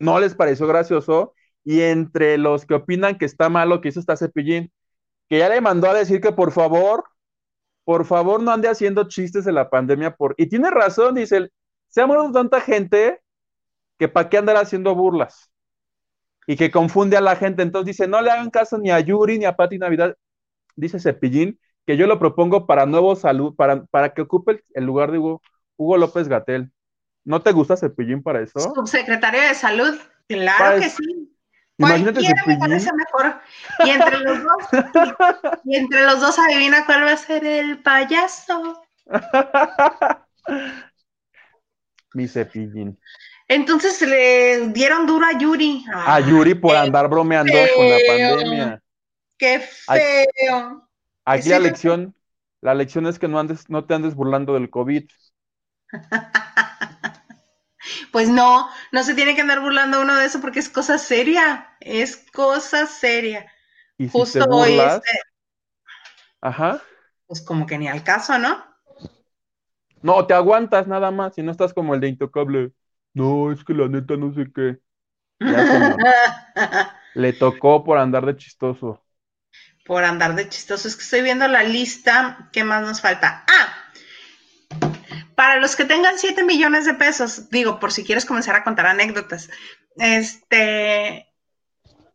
[0.00, 1.35] no les pareció gracioso.
[1.66, 4.70] Y entre los que opinan que está malo que hizo está Cepillín,
[5.28, 7.02] que ya le mandó a decir que por favor,
[7.82, 10.14] por favor no ande haciendo chistes de la pandemia.
[10.14, 10.36] Por...
[10.38, 11.50] Y tiene razón, dice,
[11.88, 13.20] se ha muerto tanta gente
[13.98, 15.50] que para qué andar haciendo burlas
[16.46, 17.62] y que confunde a la gente.
[17.62, 20.16] Entonces dice, no le hagan caso ni a Yuri ni a Pati Navidad,
[20.76, 25.10] dice Cepillín, que yo lo propongo para nuevo salud, para, para que ocupe el, lugar
[25.10, 25.42] de Hugo,
[25.76, 26.70] Hugo López Gatel.
[27.24, 28.60] ¿No te gusta Cepillín para eso?
[28.60, 29.98] Subsecretario de Salud,
[30.28, 31.35] claro que sí.
[31.78, 32.46] Imagínate Cepillín.
[32.46, 33.40] me parece mejor.
[33.84, 34.56] Y entre los dos,
[35.64, 38.82] y entre los dos adivina cuál va a ser el payaso.
[42.14, 42.98] Mi cepillín.
[43.48, 45.84] Entonces le dieron duro a Yuri.
[45.92, 48.82] a Yuri por andar bromeando con la pandemia.
[49.38, 50.88] Qué feo.
[51.24, 52.14] Aquí la lección,
[52.60, 55.08] La lección es que no andes, no te andes burlando del COVID.
[58.12, 61.76] Pues no, no se tiene que andar burlando uno de eso porque es cosa seria,
[61.80, 63.50] es cosa seria.
[63.98, 65.10] Y Justo hoy, este,
[66.40, 66.82] ajá.
[67.26, 68.64] pues como que ni al caso, ¿no?
[70.02, 72.72] No, te aguantas nada más y no estás como el de Intocable.
[73.14, 74.78] No, es que la neta no sé qué.
[75.40, 75.96] Ya.
[77.14, 79.02] Le tocó por andar de chistoso.
[79.84, 80.86] Por andar de chistoso.
[80.86, 82.50] Es que estoy viendo la lista.
[82.52, 83.44] ¿Qué más nos falta?
[83.48, 83.75] Ah,
[85.46, 88.84] para los que tengan 7 millones de pesos, digo, por si quieres comenzar a contar
[88.86, 89.48] anécdotas.
[89.94, 91.32] Este,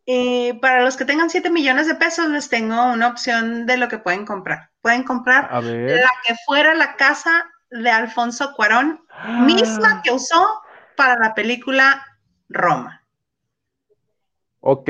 [0.06, 3.88] eh, para los que tengan 7 millones de pesos, les tengo una opción de lo
[3.88, 4.72] que pueden comprar.
[4.82, 6.02] Pueden comprar A ver.
[6.02, 9.02] la que fuera la casa de Alfonso Cuarón,
[9.46, 10.62] misma que usó
[10.98, 12.06] para la película
[12.50, 13.02] Roma.
[14.60, 14.90] Ok.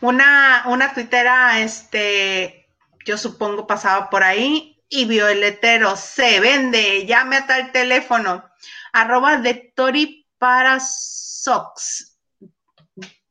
[0.00, 2.68] Una, una tuitera, este,
[3.04, 8.48] yo supongo pasaba por ahí y vio el letero, se vende, llame a tal teléfono,
[8.92, 12.16] arroba de Tori para Sox,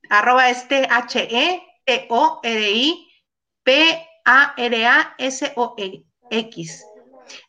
[0.10, 1.64] arroba este H-E-T-O-R-I
[3.64, 4.06] P-A-R-A-S-O-X.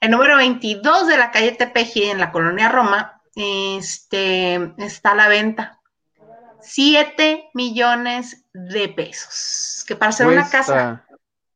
[0.01, 5.27] El número 22 de la calle Tepeji en la colonia Roma, este, está a la
[5.27, 5.81] venta.
[6.61, 9.85] 7 millones de pesos.
[9.89, 11.05] Que para hacer una casa,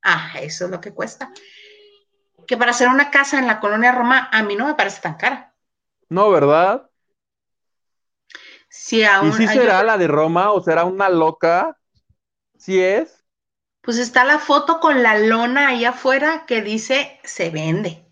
[0.03, 1.31] ah, eso es lo que cuesta.
[2.48, 5.14] Que para hacer una casa en la colonia Roma, a mí no me parece tan
[5.14, 5.54] cara.
[6.08, 6.90] No, ¿verdad?
[8.68, 11.78] Si ¿Y aún si hay será la de Roma o será una loca?
[12.56, 13.18] ¿Sí es?
[13.88, 18.04] pues está la foto con la lona ahí afuera que dice se vende.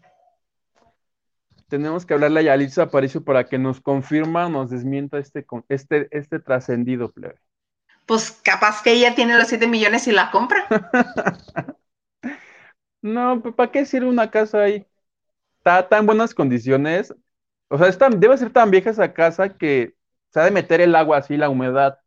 [1.69, 6.39] Tenemos que hablarle a Yalitza Aparicio para que nos confirma, nos desmienta este, este, este
[6.39, 7.39] trascendido, plebe.
[8.07, 10.67] Pues capaz que ella tiene los 7 millones y la compra.
[13.15, 14.87] No, ¿para qué sirve una casa ahí?
[15.59, 17.15] Está tan buenas condiciones.
[17.69, 19.97] O sea, tan- debe ser tan vieja esa casa que
[20.33, 21.99] se ha de meter el agua así, la humedad.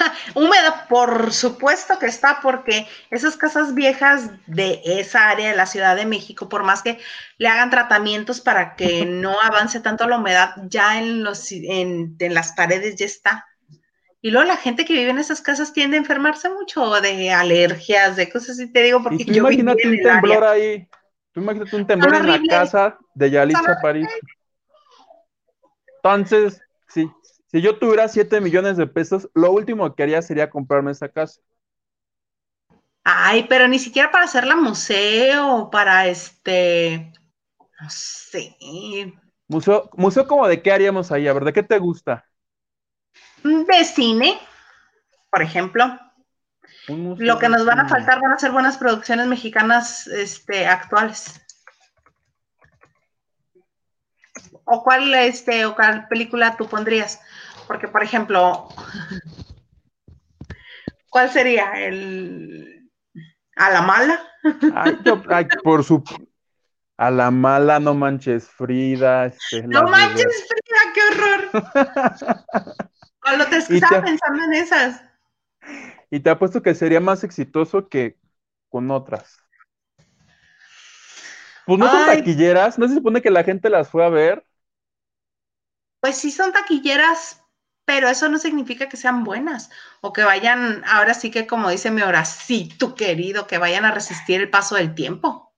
[0.34, 5.96] Húmeda, por supuesto que está, porque esas casas viejas de esa área de la Ciudad
[5.96, 6.98] de México, por más que
[7.38, 12.34] le hagan tratamientos para que no avance tanto la humedad, ya en los en, en
[12.34, 13.46] las paredes ya está.
[14.24, 18.16] Y luego la gente que vive en esas casas tiende a enfermarse mucho de alergias,
[18.16, 20.50] de cosas así, te digo, porque Y tú yo viví imagínate en un temblor área.
[20.52, 20.88] ahí.
[21.32, 24.28] Tú imagínate un temblor en la casa de Yalitza Aparicio.
[26.02, 27.10] Entonces, sí,
[27.50, 31.42] si yo tuviera 7 millones de pesos, lo último que haría sería comprarme esa casa.
[33.04, 37.12] Ay, pero ni siquiera para hacerla museo, para este,
[37.80, 38.56] no sé,
[39.48, 42.24] Museo, museo como de qué haríamos ahí, a ver, ¿de qué te gusta?
[43.44, 44.38] De cine,
[45.30, 46.00] por ejemplo.
[46.88, 51.40] Lo que nos van a faltar van a ser buenas producciones mexicanas este, actuales.
[54.64, 57.20] ¿O cuál, este, o cuál película tú pondrías?
[57.66, 58.68] Porque, por ejemplo,
[61.10, 61.72] ¿cuál sería?
[61.74, 62.90] ¿El
[63.56, 64.20] a la mala?
[64.74, 66.02] Ay, yo- ay, por su
[66.96, 71.50] a la mala, no manches, Frida, este, No manches, Frida, qué horror.
[73.24, 75.02] Cuando te Y estaba te- pensando en esas.
[76.10, 78.18] Y te apuesto que sería más exitoso que
[78.68, 79.38] con otras.
[81.66, 84.44] Pues no son taquilleras, no se supone que la gente las fue a ver.
[86.00, 87.42] Pues sí son taquilleras,
[87.84, 89.70] pero eso no significa que sean buenas
[90.02, 94.40] o que vayan, ahora sí que como dice mi horacito querido, que vayan a resistir
[94.40, 95.52] el paso del tiempo.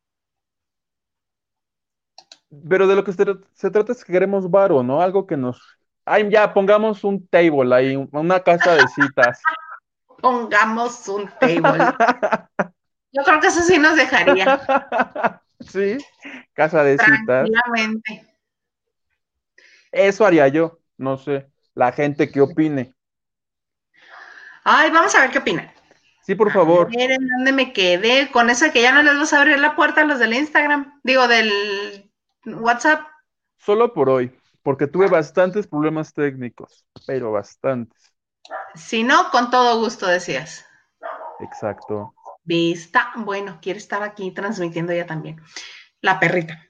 [2.68, 3.24] Pero de lo que se,
[3.54, 5.00] se trata es que queremos varo, ¿no?
[5.02, 5.60] Algo que nos.
[6.06, 9.42] Ay, ya, pongamos un table ahí, un- una casa de citas.
[10.22, 11.92] Pongamos un table.
[13.12, 14.60] Yo creo que eso sí nos dejaría
[15.60, 15.98] Sí,
[16.54, 17.48] casa de citas.
[19.90, 21.50] Eso haría yo, no sé.
[21.74, 22.94] La gente que opine.
[24.64, 25.70] Ay, vamos a ver qué opinan.
[26.22, 26.88] Sí, por favor.
[26.88, 28.30] A ver, ¿en dónde me quedé?
[28.30, 30.34] Con eso de que ya no les vas a abrir la puerta a los del
[30.34, 32.10] Instagram, digo, del
[32.44, 33.02] WhatsApp.
[33.58, 34.32] Solo por hoy,
[34.66, 38.12] porque tuve bastantes problemas técnicos, pero bastantes.
[38.74, 40.66] Si no, con todo gusto decías.
[41.38, 42.12] Exacto.
[42.42, 45.40] Vista, bueno, quiere estar aquí transmitiendo ella también.
[46.00, 46.66] La perrita.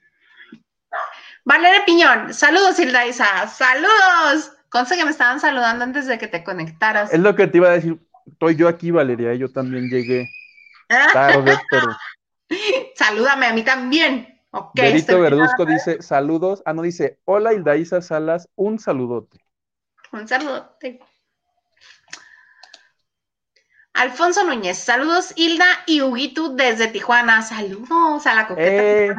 [1.46, 4.52] Valeria Piñón, saludos, Hilda Isa, saludos.
[4.68, 7.10] Conste que me estaban saludando antes de que te conectaras.
[7.14, 7.98] Es lo que te iba a decir.
[8.26, 10.28] Estoy yo aquí, Valeria, yo también llegué
[11.14, 11.96] tarde, pero
[12.94, 14.35] Salúdame a mí también.
[14.56, 16.62] Ok, Berito estoy Verduzco dice saludos.
[16.64, 19.38] Ah, no, dice hola Hildaísa Salas, un saludote.
[20.12, 20.98] Un saludote.
[23.92, 27.42] Alfonso Núñez, saludos Hilda y Huguito desde Tijuana.
[27.42, 28.70] Saludos a la coqueta.
[28.70, 29.14] Eh.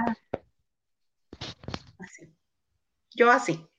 [2.00, 2.34] Así.
[3.14, 3.70] Yo así.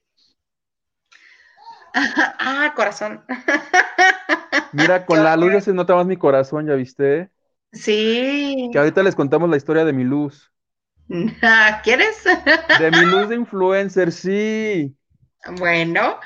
[1.94, 3.24] ah, corazón.
[4.72, 7.32] Mira, con la luz ya se nota más mi corazón, ¿ya viste?
[7.72, 8.70] Sí.
[8.72, 10.52] Que ahorita les contamos la historia de mi luz.
[11.82, 12.24] ¿Quieres?
[12.78, 14.94] De mi luz de influencer, sí.
[15.58, 16.20] Bueno,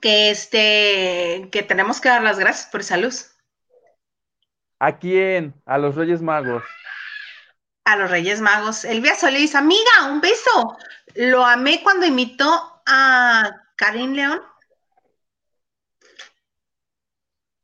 [0.00, 3.32] que este, que tenemos que dar las gracias por esa luz.
[4.78, 5.60] ¿A quién?
[5.66, 6.62] A los Reyes Magos.
[7.84, 8.84] A los Reyes Magos.
[8.84, 10.76] Elvia Solís, amiga, un beso.
[11.16, 14.40] Lo amé cuando imitó a Karim León.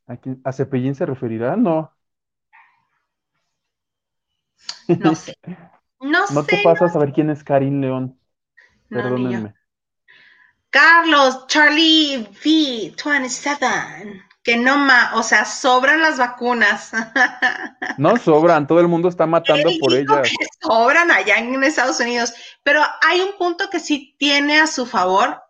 [0.07, 1.57] ¿A, quién- ¿A Cepillín se referirá?
[1.57, 1.95] No.
[4.89, 5.37] No sé.
[6.05, 6.63] No, No te sé.
[6.63, 8.19] pasa a saber quién es Karim León.
[8.91, 9.03] no.
[9.03, 9.55] Perdónenme.
[10.71, 14.23] Carlos, Charlie V27.
[14.43, 16.91] Que no ma, o sea, sobran las vacunas.
[17.97, 20.23] No sobran, todo el mundo está matando por ellas.
[20.29, 22.35] que sobran allá en Estados Unidos.
[22.65, 25.41] Pero hay un punto que sí tiene a su favor.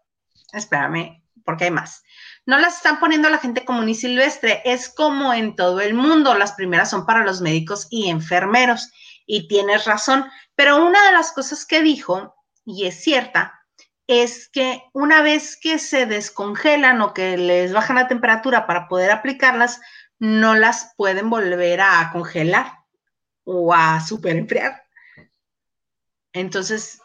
[0.52, 2.02] Espérame, porque hay más.
[2.46, 4.60] No las están poniendo la gente común y silvestre.
[4.66, 6.34] Es como en todo el mundo.
[6.34, 8.92] Las primeras son para los médicos y enfermeros.
[9.26, 10.26] Y tienes razón.
[10.54, 13.64] Pero una de las cosas que dijo, y es cierta,
[14.06, 19.10] es que una vez que se descongelan o que les bajan la temperatura para poder
[19.10, 19.80] aplicarlas,
[20.18, 22.72] no las pueden volver a congelar
[23.44, 24.84] o a super enfriar.
[26.32, 27.00] Entonces,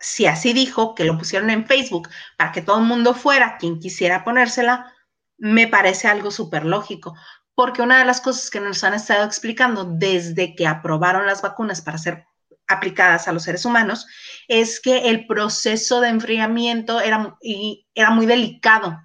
[0.00, 3.78] si así dijo, que lo pusieron en Facebook para que todo el mundo fuera quien
[3.78, 4.92] quisiera ponérsela,
[5.38, 7.16] me parece algo súper lógico,
[7.54, 11.82] porque una de las cosas que nos han estado explicando desde que aprobaron las vacunas
[11.82, 12.26] para ser
[12.68, 14.06] aplicadas a los seres humanos
[14.48, 18.98] es que el proceso de enfriamiento era, y era muy delicado,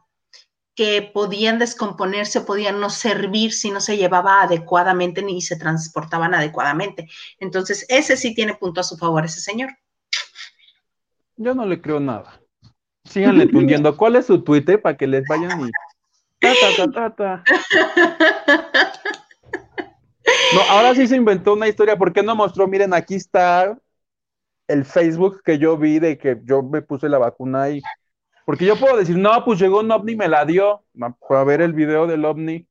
[0.78, 6.36] que podían descomponerse o podían no servir si no se llevaba adecuadamente ni se transportaban
[6.36, 7.10] adecuadamente.
[7.40, 9.72] Entonces, ese sí tiene punto a su favor, ese señor.
[11.36, 12.40] Yo no le creo nada.
[13.06, 13.98] Síganle tundiendo.
[13.98, 15.72] ¿Cuál es su Twitter para que les vayan y.
[20.54, 21.98] No, ahora sí se inventó una historia.
[21.98, 22.68] ¿Por qué no mostró?
[22.68, 23.78] Miren, aquí está
[24.68, 27.82] el Facebook que yo vi de que yo me puse la vacuna ahí.
[28.46, 30.84] Porque yo puedo decir, no, pues llegó un ovni y me la dio.
[31.28, 32.68] Para ver el video del ovni.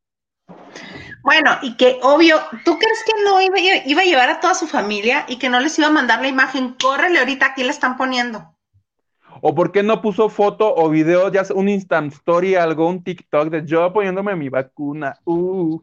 [1.22, 4.66] Bueno, y que obvio, ¿tú crees que no iba, iba a llevar a toda su
[4.68, 6.74] familia y que no les iba a mandar la imagen?
[6.80, 8.55] Córrele ahorita, aquí la están poniendo.
[9.48, 13.04] ¿O por qué no puso foto o video, ya sea un Instant Story, algo, un
[13.04, 15.16] TikTok de yo poniéndome mi vacuna?
[15.24, 15.80] Uh,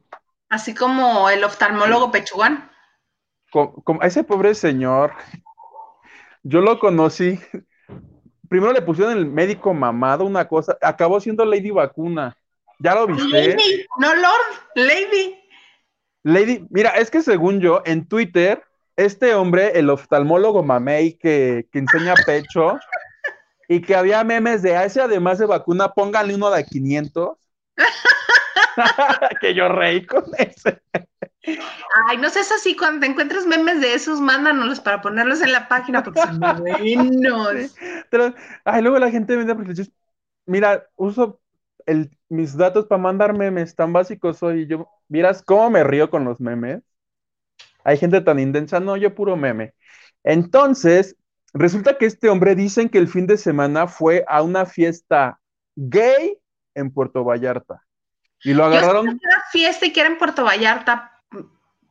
[0.49, 2.69] Así como el oftalmólogo Pechugán.
[3.49, 5.13] como, como- ese pobre señor,
[6.43, 7.39] yo lo conocí.
[8.49, 12.35] Primero le pusieron el médico mamado, una cosa, acabó siendo Lady Vacuna.
[12.79, 13.29] ¿Ya lo viste?
[13.29, 15.39] Lady, no Lord, Lady.
[16.23, 18.61] Lady, mira, es que según yo, en Twitter,
[18.97, 22.77] este hombre, el oftalmólogo mamey que, que enseña pecho,
[23.67, 27.37] y que había memes de a ese además de vacuna, pónganle uno de 500.
[29.41, 30.81] que yo reí con ese.
[32.07, 35.67] Ay, no seas así, cuando te encuentres memes de esos, mándanos para ponerlos en la
[35.67, 37.75] página porque son buenos.
[38.09, 38.33] Pero,
[38.63, 39.83] ay, luego la gente me yo,
[40.45, 41.41] mira, uso
[41.85, 44.67] el, mis datos para mandar memes, tan básicos soy.
[44.67, 46.81] Yo, ¿vieras cómo me río con los memes?
[47.83, 49.73] Hay gente tan intensa, no, yo puro meme.
[50.23, 51.17] Entonces,
[51.53, 55.39] resulta que este hombre dicen que el fin de semana fue a una fiesta
[55.75, 56.37] gay
[56.75, 57.83] en Puerto Vallarta.
[58.43, 59.05] Y lo Yo agarraron.
[59.05, 61.21] sabía que era fiesta y que era en Puerto Vallarta,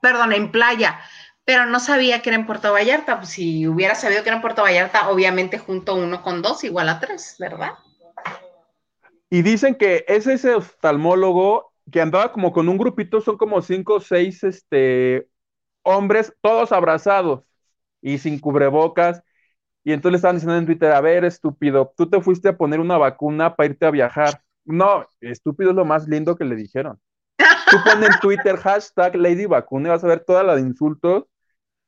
[0.01, 1.01] perdón, en playa,
[1.45, 3.19] pero no sabía que era en Puerto Vallarta.
[3.19, 6.89] Pues si hubiera sabido que era en Puerto Vallarta, obviamente junto uno con dos igual
[6.89, 7.73] a tres, ¿verdad?
[9.31, 13.95] Y dicen que es ese oftalmólogo que andaba como con un grupito, son como cinco
[13.95, 15.27] o seis este,
[15.83, 17.45] hombres, todos abrazados
[18.03, 19.23] y sin cubrebocas.
[19.85, 22.81] Y entonces le estaban diciendo en Twitter, a ver, estúpido, tú te fuiste a poner
[22.81, 24.41] una vacuna para irte a viajar.
[24.65, 27.01] No, estúpido es lo más lindo que le dijeron.
[27.71, 31.25] Tú pones en Twitter hashtag Lady Vacuna y vas a ver toda la de insultos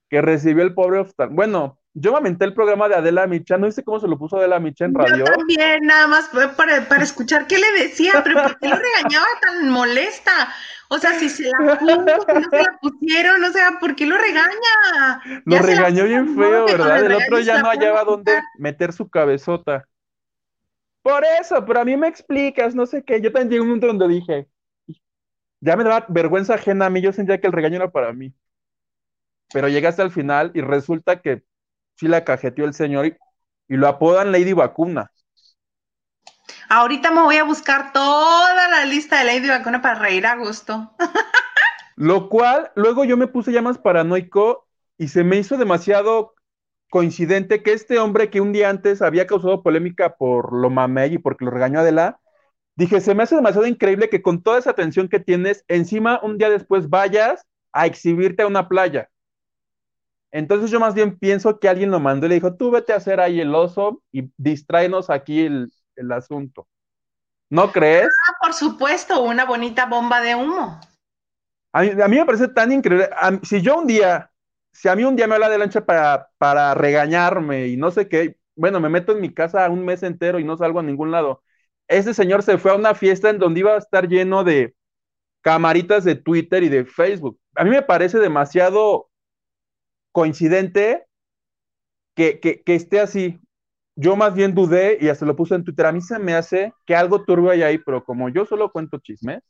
[0.09, 1.37] que recibió el pobre oftalmólogo.
[1.37, 4.37] Bueno, yo me aventé el programa de Adela Micha, ¿no viste cómo se lo puso
[4.37, 5.19] Adela Micha en radio?
[5.19, 8.77] Yo también, nada más fue para, para escuchar qué le decía, pero ¿por qué lo
[8.77, 10.33] regañaba tan molesta?
[10.89, 14.19] O sea, si se la puso, no se la pusieron, o sea, ¿por qué lo
[14.19, 15.43] regaña?
[15.45, 17.07] Lo Ya regañó bien feo, ¿verdad?
[17.07, 19.87] el otro ya no hallaba dónde meter su cabezota.
[21.03, 23.21] Por eso, pero a mí me explicas, no sé qué.
[23.21, 24.49] Yo también llegué a un momento donde dije,
[25.61, 28.35] ya me daba vergüenza ajena a mí, yo sentía que el regaño era para mí.
[29.53, 31.45] Pero llegaste al final y resulta que
[31.97, 33.17] sí la cajeteó el señor y,
[33.69, 35.11] y lo apodan Lady Vacuna.
[36.69, 40.95] Ahorita me voy a buscar toda la lista de Lady Vacuna para reír a gusto.
[41.97, 44.67] Lo cual, luego yo me puse ya más paranoico
[44.99, 46.35] y se me hizo demasiado
[46.91, 51.19] coincidente que este hombre que un día antes había causado polémica por lo mamey y
[51.19, 52.21] porque lo regañó Adela,
[52.77, 56.39] dije, se me hace demasiado increíble que con toda esa atención que tienes, encima un
[56.39, 59.11] día después vayas a exhibirte a una playa.
[60.35, 62.97] Entonces yo más bien pienso que alguien lo mandó y le dijo, tú vete a
[62.97, 66.67] hacer ahí el oso y distráenos aquí el, el asunto.
[67.51, 68.09] ¿No crees?
[68.09, 70.81] Ah, por supuesto, una bonita bomba de humo.
[71.73, 73.09] A mí, a mí me parece tan increíble.
[73.45, 74.29] Si yo un día,
[74.73, 78.09] si a mí un día me habla de lancha para, para regañarme y no sé
[78.09, 81.13] qué, bueno, me meto en mi casa un mes entero y no salgo a ningún
[81.13, 81.45] lado.
[81.87, 84.75] Ese señor se fue a una fiesta en donde iba a estar lleno de
[85.43, 87.39] camaritas de Twitter y de Facebook.
[87.55, 89.11] A mí me parece demasiado
[90.15, 91.07] coincidente
[92.15, 93.41] que, que, que esté así.
[93.97, 95.87] Yo más bien dudé y hasta lo puse en Twitter.
[95.87, 98.99] A mí se me hace que algo turbio hay ahí, pero como yo solo cuento
[98.99, 99.43] chismes,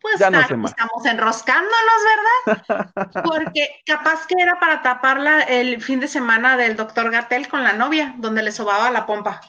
[0.00, 0.74] Pues Ya no sé más.
[0.74, 2.40] estamos enroscándonos, ¿verdad?
[3.22, 7.72] Porque capaz que era para taparla el fin de semana del doctor Gatel con la
[7.74, 9.40] novia, donde le sobaba la pompa.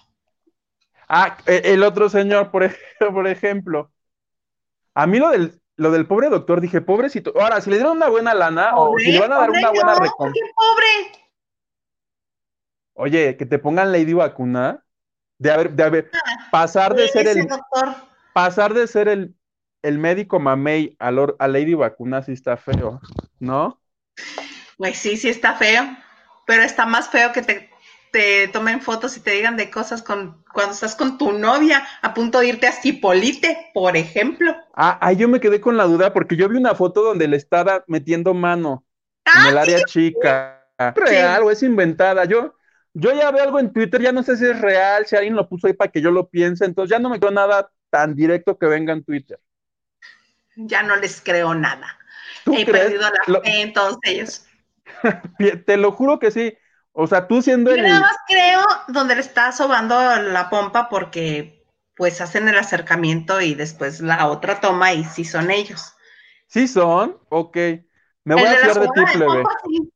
[1.10, 2.64] Ah, e- el otro señor, por
[3.28, 3.92] ejemplo.
[4.94, 7.34] A mí lo del, lo del pobre doctor, dije, pobrecito.
[7.40, 9.94] Ahora, si le dieron una buena lana o si le van a dar una buena
[9.94, 10.52] no, recompensa.
[10.56, 10.88] pobre.
[12.94, 14.84] Oye, que te pongan Lady Vacuna,
[15.38, 16.12] de haber, de haber,
[16.52, 17.96] pasar de ser el, doctor.
[18.34, 19.36] pasar de ser el,
[19.82, 23.00] el médico mamey a, Lor- a Lady Vacuna sí está feo,
[23.40, 23.80] ¿no?
[24.78, 25.84] Pues sí, sí está feo,
[26.46, 27.69] pero está más feo que te,
[28.12, 32.14] te tomen fotos y te digan de cosas con, cuando estás con tu novia a
[32.14, 34.56] punto de irte a Cipolite, por ejemplo.
[34.74, 37.38] Ah, ahí yo me quedé con la duda porque yo vi una foto donde le
[37.38, 38.86] estaba metiendo mano
[39.34, 40.56] en Ah, el área chica.
[40.78, 42.26] ¿Es real o es inventada?
[42.26, 42.56] Yo,
[42.94, 45.50] yo ya veo algo en Twitter, ya no sé si es real, si alguien lo
[45.50, 48.58] puso ahí para que yo lo piense, entonces ya no me creo nada tan directo
[48.58, 49.40] que venga en Twitter.
[50.56, 51.98] ya no les creo nada.
[52.44, 52.90] ¿Tú He crees?
[52.90, 54.46] perdido la Lo- fe en todos ellos.
[55.66, 56.54] te lo juro que sí.
[57.02, 57.84] O sea, tú siendo Yo el...
[57.84, 63.56] nada más creo donde le está sobando la pompa porque pues hacen el acercamiento y
[63.56, 65.94] después la otra toma y sí son ellos.
[66.48, 67.56] Sí son, ok.
[68.26, 69.44] Me voy El a fiar de ti, de plebe.
[69.44, 69.92] pompa, sí.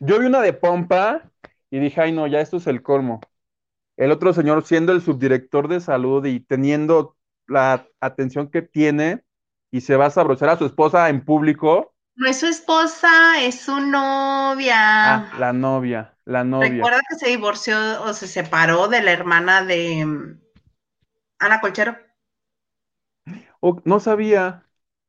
[0.00, 1.30] Yo vi una de pompa
[1.70, 3.20] y dije, ay no, ya esto es el colmo.
[3.96, 9.24] El otro señor siendo el subdirector de salud y teniendo la atención que tiene
[9.70, 11.94] y se va a sabrochar a su esposa en público.
[12.18, 15.14] No es su esposa, es su novia.
[15.14, 16.70] Ah, la novia, la novia.
[16.70, 20.40] Recuerda que se divorció o se separó de la hermana de mm,
[21.38, 21.96] Ana Colchero.
[23.60, 24.64] Oh, no sabía.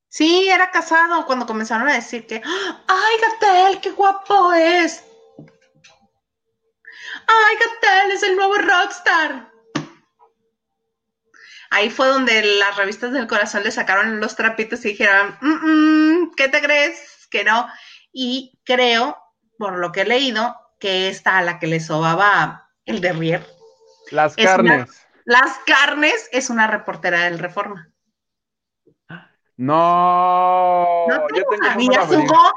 [0.07, 5.03] Sí, era casado cuando comenzaron a decir que, ¡ay, Gatel, qué guapo es!
[7.28, 9.48] ¡Ay, Gatel es el nuevo rockstar!
[11.72, 16.32] Ahí fue donde las revistas del corazón le sacaron los trapitos y dijeron, "Mm, mm,
[16.36, 17.28] ¿qué te crees?
[17.30, 17.67] Que no.
[18.11, 19.17] Y creo,
[19.57, 23.45] por lo que he leído, que esta a la que le sobaba el derrier,
[24.11, 25.05] Las una- carnes.
[25.26, 27.89] las carnes, es una reportera del Reforma.
[29.57, 32.53] No, ¿No te yo tengo forma?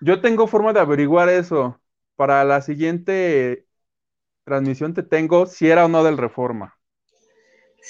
[0.00, 1.78] Yo tengo forma de averiguar eso.
[2.16, 3.66] Para la siguiente
[4.44, 6.75] transmisión te tengo si era o no del Reforma.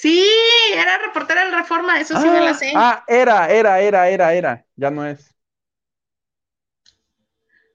[0.01, 0.29] Sí,
[0.73, 2.71] era reportera del Reforma, eso sí me la sé.
[2.75, 4.65] ah, era, era, era, era, era.
[4.75, 5.35] Ya no es.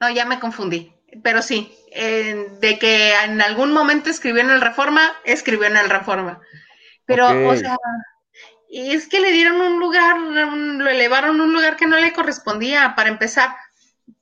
[0.00, 0.92] No, ya me confundí.
[1.22, 5.90] Pero sí, eh, de que en algún momento escribió en el Reforma, escribió en el
[5.90, 6.40] Reforma.
[7.06, 7.76] Pero, o sea,
[8.70, 12.94] es que le dieron un lugar, lo elevaron a un lugar que no le correspondía
[12.96, 13.54] para empezar.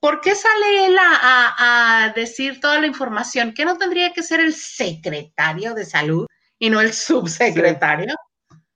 [0.01, 3.55] ¿Por qué sale él a, a- a decir toda la información?
[3.55, 6.27] ¿Que no tendría que ser el secretario de salud
[6.61, 8.15] y no el subsecretario?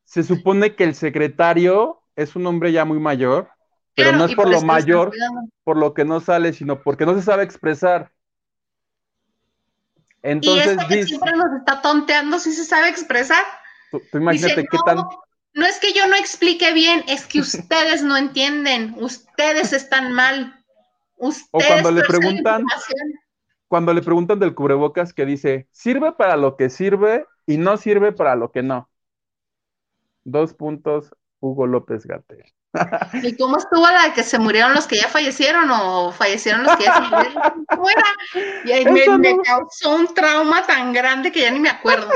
[0.03, 3.51] Se supone que el secretario es un hombre ya muy mayor,
[3.95, 5.13] pero Claro, no es y por lo mayor,
[5.63, 8.11] por lo que no sale, sino porque no se sabe expresar.
[10.23, 13.45] Y Entonces, este que dice- siempre nos está tonteando, sí se sabe expresar.
[13.91, 14.97] tú, tú imagínate Dice, qué no, tan...
[15.53, 20.65] no es que yo no explique bien, es que ustedes no entienden, ustedes están mal.
[21.17, 22.65] Ustedes cuando le preguntan-.
[23.69, 28.13] Cuando le preguntan del cubrebocas que dice, sirve para lo que sirve y no sirve
[28.13, 28.89] para lo que no.
[30.25, 32.45] Dos puntos, Hugo López Gatel.
[33.23, 36.77] ¿Y cómo estuvo la de que se murieron los que ya fallecieron o fallecieron los
[36.77, 37.67] que ya se murieron?
[37.69, 38.03] ¿Cómo era?
[38.65, 39.43] Y ahí me, Esa me no.
[39.43, 42.09] causó un trauma tan grande que ya ni me acuerdo.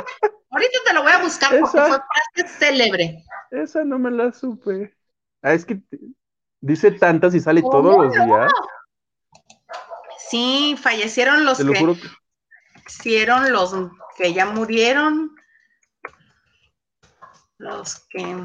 [0.51, 1.87] Ahorita te lo voy a buscar porque Esa.
[1.87, 1.99] fue
[2.35, 3.25] frase célebre.
[3.51, 4.95] Esa no me la supe.
[5.43, 5.81] Ah, es que
[6.61, 8.25] dice tantas y sale ¿Cómo todos los no?
[8.25, 8.53] días.
[10.31, 12.09] Sí, fallecieron los Te lo juro que
[12.89, 13.75] fallecieron los
[14.17, 15.37] que ya murieron.
[17.59, 18.37] Los que.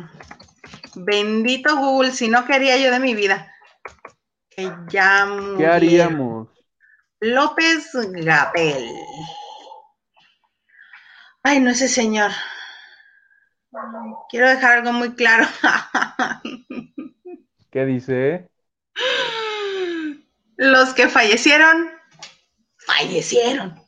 [0.95, 3.51] Bendito Google, si no quería yo de mi vida.
[4.49, 5.27] Que ya
[5.57, 6.49] ¿Qué haríamos?
[7.19, 8.87] López Gapel.
[11.41, 12.31] Ay, no ese señor.
[14.29, 15.47] Quiero dejar algo muy claro.
[17.71, 18.49] ¿Qué dice?
[20.57, 21.89] Los que fallecieron,
[22.77, 23.81] fallecieron.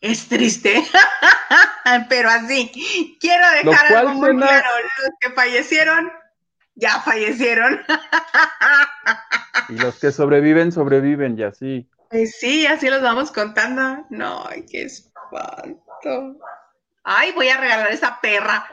[0.00, 0.82] Es triste,
[2.08, 3.18] pero así.
[3.20, 4.68] Quiero dejar algo muy claro.
[5.02, 6.10] Los que fallecieron,
[6.74, 7.82] ya fallecieron.
[9.68, 11.90] y los que sobreviven, sobreviven, y así.
[12.08, 14.06] Pues sí, así los vamos contando.
[14.08, 16.38] No, ay, qué espanto.
[17.04, 18.66] Ay, voy a regalar esa perra.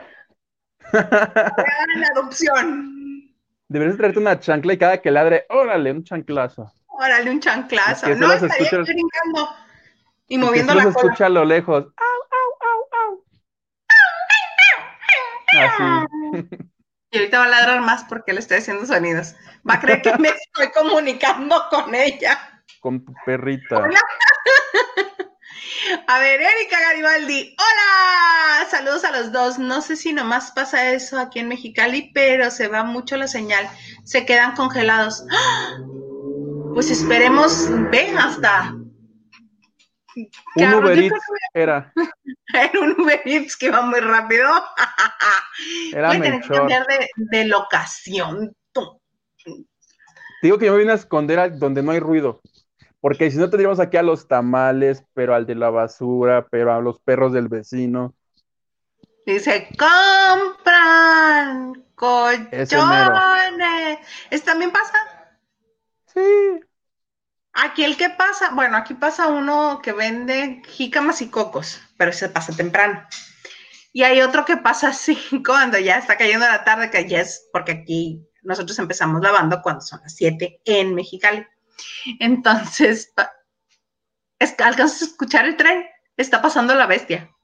[0.92, 3.34] En adopción.
[3.68, 6.72] Deberías traerte una chancla y cada que ladre, órale, un chanclazo.
[6.86, 8.08] Órale, un chanclazo.
[8.14, 8.78] No, estaría escucha...
[8.78, 9.48] brincando
[10.28, 10.94] y moviendo la cola.
[10.94, 11.84] se escucha a lo lejos.
[11.84, 13.24] ¡Au, au, au, au!
[15.60, 16.48] Así.
[17.10, 19.34] Y ahorita va a ladrar más porque le estoy haciendo sonidos.
[19.68, 22.62] Va a creer que me estoy comunicando con ella.
[22.80, 23.78] Con tu perrita.
[23.78, 24.00] Hola.
[26.06, 29.58] A ver, Erika Garibaldi, hola, saludos a los dos.
[29.58, 33.68] No sé si nomás pasa eso aquí en Mexicali, pero se va mucho la señal,
[34.04, 35.24] se quedan congelados.
[36.74, 38.74] Pues esperemos, ven hasta.
[40.56, 41.20] Un Uber Eats
[41.54, 41.92] era.
[42.52, 44.48] Era un Uber Eats que va muy rápido.
[45.92, 48.54] Era Voy a tener que cambiar de, de locación.
[50.42, 52.40] digo que yo me vine a esconder donde no hay ruido.
[53.00, 56.80] Porque si no tendríamos aquí a los tamales, pero al de la basura, pero a
[56.80, 58.14] los perros del vecino.
[59.24, 63.98] Dice, compran colchones.
[64.30, 64.98] ¿Eso también pasa?
[66.06, 66.60] Sí.
[67.60, 72.28] Aquí el que pasa, bueno, aquí pasa uno que vende jícamas y cocos, pero se
[72.28, 73.02] pasa temprano.
[73.92, 77.48] Y hay otro que pasa así cuando ya está cayendo la tarde, que ya es
[77.52, 81.44] porque aquí nosotros empezamos lavando cuando son las 7 en Mexicali.
[82.20, 83.12] Entonces,
[84.38, 85.84] ¿alcanzas a escuchar el tren?
[86.16, 87.34] Está pasando la bestia.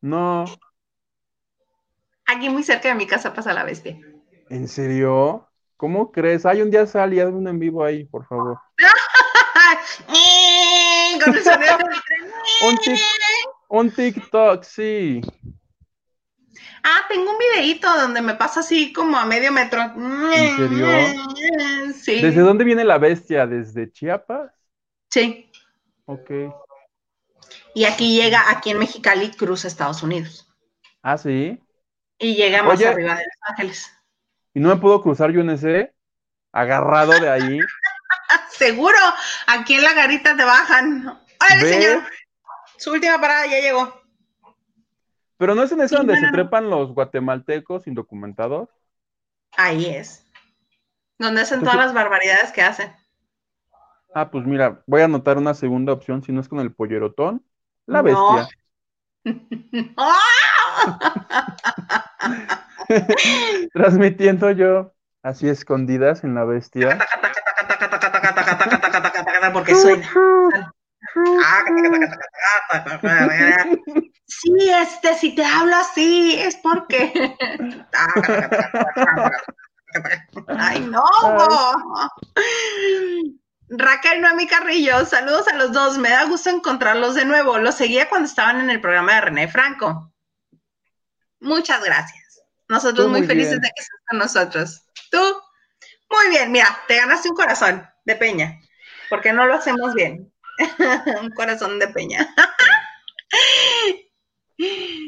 [0.00, 0.44] No.
[2.26, 3.98] Aquí muy cerca de mi casa pasa la bestia.
[4.48, 5.45] ¿En serio?
[5.76, 6.46] ¿Cómo crees?
[6.46, 8.58] Hay un día sal y haz un en vivo ahí, por favor.
[12.62, 12.78] un,
[13.68, 15.20] un TikTok, sí.
[16.82, 19.82] Ah, tengo un videito donde me pasa así como a medio metro.
[19.82, 20.86] ¿En serio?
[21.94, 22.22] Sí.
[22.22, 23.46] ¿Desde dónde viene la bestia?
[23.46, 24.52] ¿Desde Chiapas?
[25.10, 25.50] Sí.
[26.04, 26.30] Ok.
[27.74, 30.48] Y aquí llega, aquí en Mexicali, cruza Estados Unidos.
[31.02, 31.60] Ah, sí.
[32.18, 33.95] Y llega más arriba de Los Ángeles.
[34.56, 35.94] ¿Y no me puedo cruzar yo en ese?
[36.50, 37.60] Agarrado de ahí.
[38.48, 38.96] Seguro,
[39.46, 41.06] aquí en la garita te bajan.
[41.06, 42.02] ¡Hola, señor!
[42.78, 44.00] Su última parada ya llegó.
[45.36, 48.70] Pero no es en eso donde se trepan los guatemaltecos indocumentados.
[49.58, 50.24] Ahí es.
[51.18, 52.96] Donde hacen todas las barbaridades que hacen.
[54.14, 57.44] Ah, pues mira, voy a anotar una segunda opción, si no es con el pollerotón,
[57.84, 58.48] la bestia.
[63.76, 66.98] Transmitiendo yo así escondidas en la bestia.
[69.52, 70.02] Porque soy.
[74.26, 77.36] Sí, este, si te hablo así, es porque.
[80.48, 81.04] Ay, no.
[83.68, 85.98] Raquel Noemi Carrillo, saludos a los dos.
[85.98, 87.58] Me da gusto encontrarlos de nuevo.
[87.58, 90.10] Los seguía cuando estaban en el programa de René Franco.
[91.40, 92.25] Muchas gracias.
[92.68, 94.82] Nosotros muy, felices de que estés con nosotros.
[95.10, 95.18] Tú,
[96.10, 96.50] muy bien.
[96.52, 98.60] Mira, te ganaste un corazón de peña,
[99.08, 100.32] porque no lo hacemos bien.
[101.22, 102.28] un corazón de peña.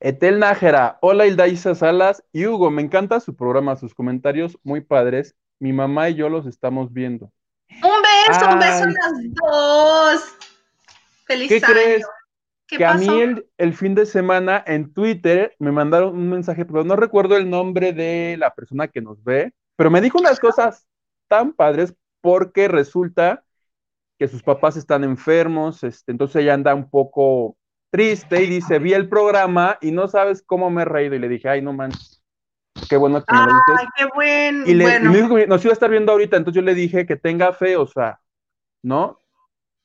[0.00, 5.34] Etel Nájera, hola Hilda Salas y Hugo, me encanta su programa, sus comentarios muy padres.
[5.58, 7.32] Mi mamá y yo los estamos viendo.
[7.68, 10.22] Un beso, un beso a las dos.
[11.26, 12.06] Feliz ¿Qué crees?
[12.68, 13.08] Que a mí
[13.56, 17.92] el, fin de semana en Twitter me mandaron un mensaje, pero no recuerdo el nombre
[17.94, 20.86] de la persona que nos ve, pero me dijo unas cosas
[21.28, 23.42] tan padres porque resulta
[24.18, 27.56] que sus papás están enfermos, este, entonces ella anda un poco
[27.90, 31.14] triste y dice, vi el programa y no sabes cómo me he reído.
[31.14, 32.22] Y le dije, ay, no manches,
[32.90, 33.76] qué bueno que me lo dices.
[33.78, 34.64] Ay, qué buen.
[34.66, 37.06] Y, le, me dijo que nos iba a estar viendo ahorita, entonces yo le dije
[37.06, 38.20] que tenga fe, o sea,
[38.82, 39.20] ¿no?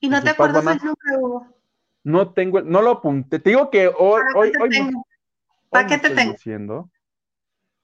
[0.00, 1.53] ¿Y no te acuerdas del nombre, Hugo?
[2.04, 3.38] No tengo, no lo apunté.
[3.38, 4.90] Te digo que hoy, hoy, hoy,
[5.70, 6.90] ¿Para qué te tengo?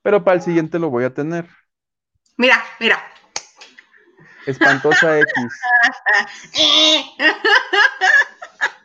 [0.02, 1.48] pero para el siguiente lo voy a tener.
[2.36, 3.02] Mira, mira.
[4.46, 5.34] Espantosa X.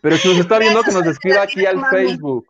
[0.02, 2.48] Pero si nos está viendo, que nos escriba aquí al Facebook.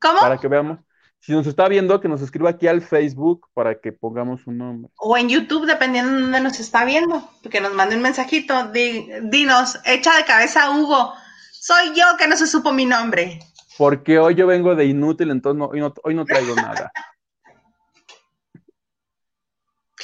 [0.00, 0.20] ¿Cómo?
[0.20, 0.78] Para que veamos.
[1.18, 4.90] Si nos está viendo, que nos escriba aquí al Facebook para que pongamos un nombre.
[4.96, 7.28] O en YouTube, dependiendo de dónde nos está viendo.
[7.50, 8.68] Que nos mande un mensajito.
[8.72, 11.12] Di- dinos, echa de cabeza a Hugo.
[11.60, 13.38] Soy yo que no se supo mi nombre.
[13.76, 16.92] Porque hoy yo vengo de inútil, entonces no- hoy, no, hoy no traigo nada.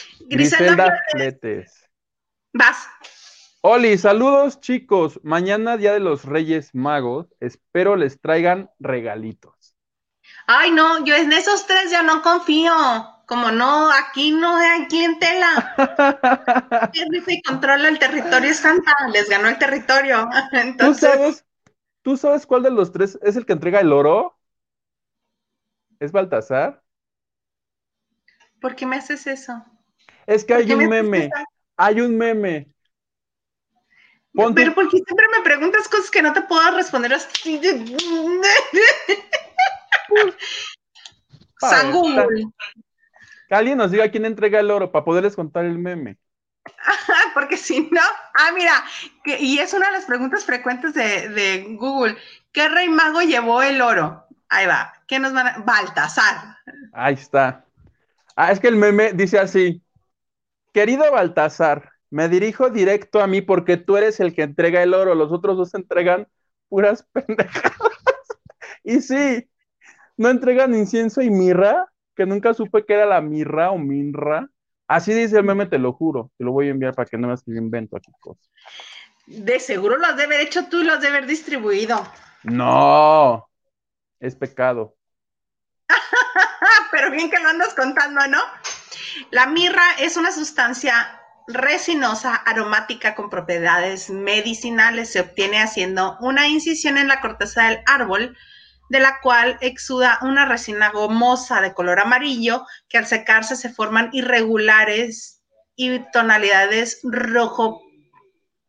[0.30, 1.88] Griselda, Griselda Fletes.
[2.52, 2.88] vas.
[3.62, 5.20] Oli, saludos chicos.
[5.22, 7.26] Mañana, Día de los Reyes Magos.
[7.40, 9.76] Espero les traigan regalitos.
[10.46, 12.72] Ay, no, yo en esos tres ya no confío.
[13.26, 15.74] Como no, aquí no hay clientela.
[17.26, 18.92] Y controla el territorio Santa.
[19.12, 20.28] Les ganó el territorio.
[20.52, 21.44] ¿Tú Entonces, sabes,
[22.06, 24.38] ¿Tú sabes cuál de los tres es el que entrega el oro?
[25.98, 26.80] ¿Es Baltasar?
[28.60, 29.64] ¿por qué me haces eso?
[30.24, 31.30] Es que ¿Por hay me un meme.
[31.76, 32.68] Hay un meme.
[34.32, 37.60] Pon tu- Pero porque siempre me preguntas cosas que no te puedo responder así.
[41.58, 42.52] San Google.
[43.48, 46.18] Que alguien nos diga quién entrega el oro para poderles contar el meme.
[47.34, 48.00] Porque si no,
[48.34, 48.84] ah, mira,
[49.38, 52.16] y es una de las preguntas frecuentes de, de Google.
[52.52, 54.26] ¿Qué rey mago llevó el oro?
[54.48, 54.92] Ahí va.
[55.06, 55.58] ¿Qué nos van a...?
[55.58, 56.56] Baltasar.
[56.92, 57.64] Ahí está.
[58.36, 59.82] Ah, es que el meme dice así.
[60.72, 65.14] Querido Baltasar, me dirijo directo a mí porque tú eres el que entrega el oro.
[65.14, 66.28] Los otros dos entregan
[66.68, 67.92] puras pendejadas.
[68.84, 69.48] Y sí,
[70.16, 74.48] no entregan incienso y mirra, que nunca supe que era la mirra o minra.
[74.88, 76.30] Así dice el meme, te lo juro.
[76.38, 78.48] Te lo voy a enviar para que no veas que yo invento aquí cosas.
[79.26, 82.06] De seguro lo has de haber hecho tú y lo has de haber distribuido.
[82.44, 83.48] No,
[84.20, 84.96] es pecado.
[86.92, 88.38] Pero bien que lo andas contando, ¿no?
[89.30, 95.10] La mirra es una sustancia resinosa, aromática con propiedades medicinales.
[95.12, 98.36] Se obtiene haciendo una incisión en la corteza del árbol,
[98.88, 104.10] de la cual exuda una resina gomosa de color amarillo, que al secarse se forman
[104.12, 105.42] irregulares
[105.74, 107.82] y tonalidades rojo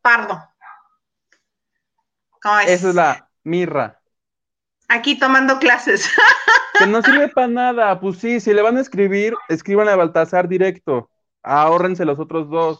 [0.01, 0.43] pardo.
[2.41, 2.69] ¿Cómo es?
[2.69, 3.99] Esa es la mirra.
[4.89, 6.09] Aquí tomando clases.
[6.79, 7.99] Que no sirve para nada.
[7.99, 11.09] Pues sí, si le van a escribir, escriban a Baltasar directo.
[11.43, 12.79] Ahórrense los otros dos.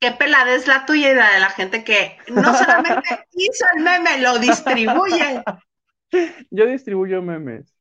[0.00, 3.82] Qué pelada es la tuya y la de la gente que no solamente hizo el
[3.82, 5.42] meme, lo distribuye.
[6.50, 7.74] Yo distribuyo memes.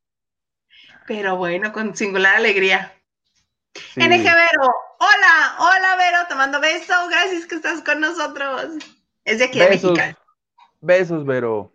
[1.07, 2.93] Pero bueno, con singular alegría.
[3.73, 4.01] Sí.
[4.01, 8.73] NG Vero, hola, hola Vero, te mando beso, gracias que estás con nosotros.
[9.23, 9.69] Es de aquí de.
[9.69, 9.95] México.
[10.81, 11.71] Besos, Vero.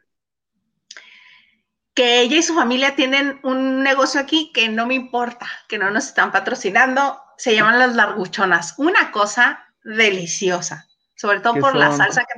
[1.95, 5.91] Que ella y su familia tienen un negocio aquí que no me importa, que no
[5.91, 7.21] nos están patrocinando.
[7.37, 8.75] Se llaman las larguchonas.
[8.79, 12.33] Una cosa deliciosa, sobre todo ¿Qué por la salsa que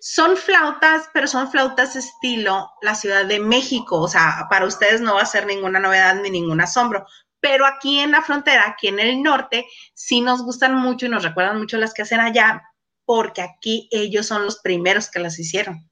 [0.00, 4.00] Son flautas, pero son flautas estilo la Ciudad de México.
[4.00, 7.06] O sea, para ustedes no va a ser ninguna novedad ni ningún asombro.
[7.40, 11.24] Pero aquí en la frontera, aquí en el norte, sí nos gustan mucho y nos
[11.24, 12.62] recuerdan mucho las que hacen allá,
[13.04, 15.90] porque aquí ellos son los primeros que las hicieron.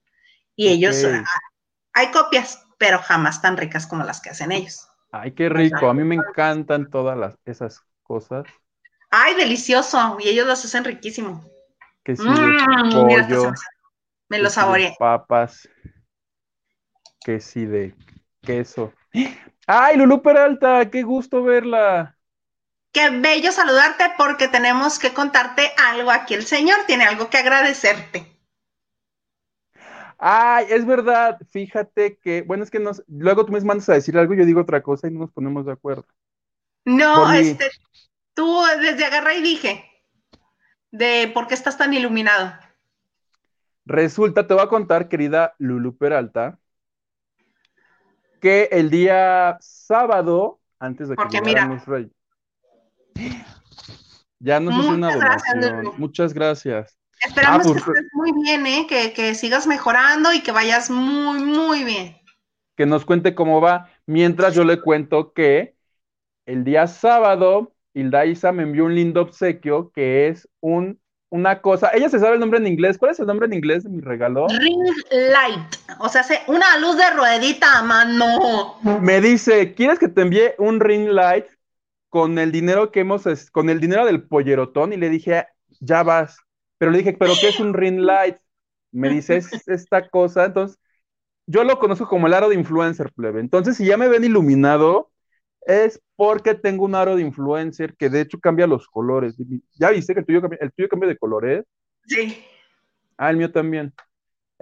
[0.54, 1.24] Y ellos, ah,
[1.92, 4.86] hay copias, pero jamás tan ricas como las que hacen ellos.
[5.10, 5.88] Ay, qué rico.
[5.88, 8.44] A mí me encantan todas las, esas cosas.
[9.10, 10.18] Ay, delicioso.
[10.20, 11.44] Y ellos las hacen riquísimo.
[12.04, 13.52] Que sí, de Mm, pollo,
[14.28, 14.96] me- lo saboreé.
[14.98, 15.68] papas,
[17.24, 17.94] que sí de
[18.42, 18.92] queso.
[19.66, 22.18] Ay, Lulú Peralta, qué gusto verla.
[22.92, 26.34] Qué bello saludarte porque tenemos que contarte algo aquí.
[26.34, 28.24] El Señor tiene algo que agradecerte.
[30.18, 34.18] Ay, es verdad, fíjate que, bueno, es que nos, luego tú me mandas a decir
[34.18, 36.06] algo y yo digo otra cosa y no nos ponemos de acuerdo.
[36.84, 37.70] No, este,
[38.34, 39.89] tú desde agarré y dije
[40.90, 42.52] de por qué estás tan iluminado.
[43.86, 46.58] Resulta, te voy a contar, querida Lulu Peralta,
[48.40, 51.74] que el día sábado, antes de que Porque llegaran mira.
[51.80, 52.12] los reyes,
[54.38, 55.72] ya nos hizo una gracias.
[55.72, 55.94] Lulu.
[55.98, 56.96] Muchas gracias.
[57.20, 58.86] Esperamos Ah, que estés muy bien, ¿eh?
[58.88, 62.16] que, que sigas mejorando y que vayas muy, muy bien.
[62.76, 65.76] Que nos cuente cómo va, mientras yo le cuento que
[66.46, 71.90] el día sábado, Hilda Isa me envió un lindo obsequio que es un, una cosa.
[71.92, 72.98] Ella se sabe el nombre en inglés.
[72.98, 74.46] ¿Cuál es el nombre en inglés de mi regalo?
[74.48, 78.76] Ring light, o sea, una luz de ruedita a mano.
[79.00, 81.46] Me dice, ¿quieres que te envíe un ring light
[82.08, 84.92] con el dinero que hemos, con el dinero del pollerotón?
[84.92, 85.46] Y le dije,
[85.80, 86.38] ya vas.
[86.78, 88.36] Pero le dije, ¿pero qué es un ring light?
[88.92, 90.46] Me dice, es esta cosa.
[90.46, 90.78] Entonces,
[91.46, 93.40] yo lo conozco como el aro de influencer, plebe.
[93.40, 95.10] Entonces, si ya me ven iluminado,
[95.70, 99.36] es porque tengo un aro de influencer que de hecho cambia los colores.
[99.78, 101.64] ¿Ya viste que el tuyo cambia, el tuyo cambia de colores?
[102.06, 102.44] Sí.
[103.16, 103.94] Ah, el mío también.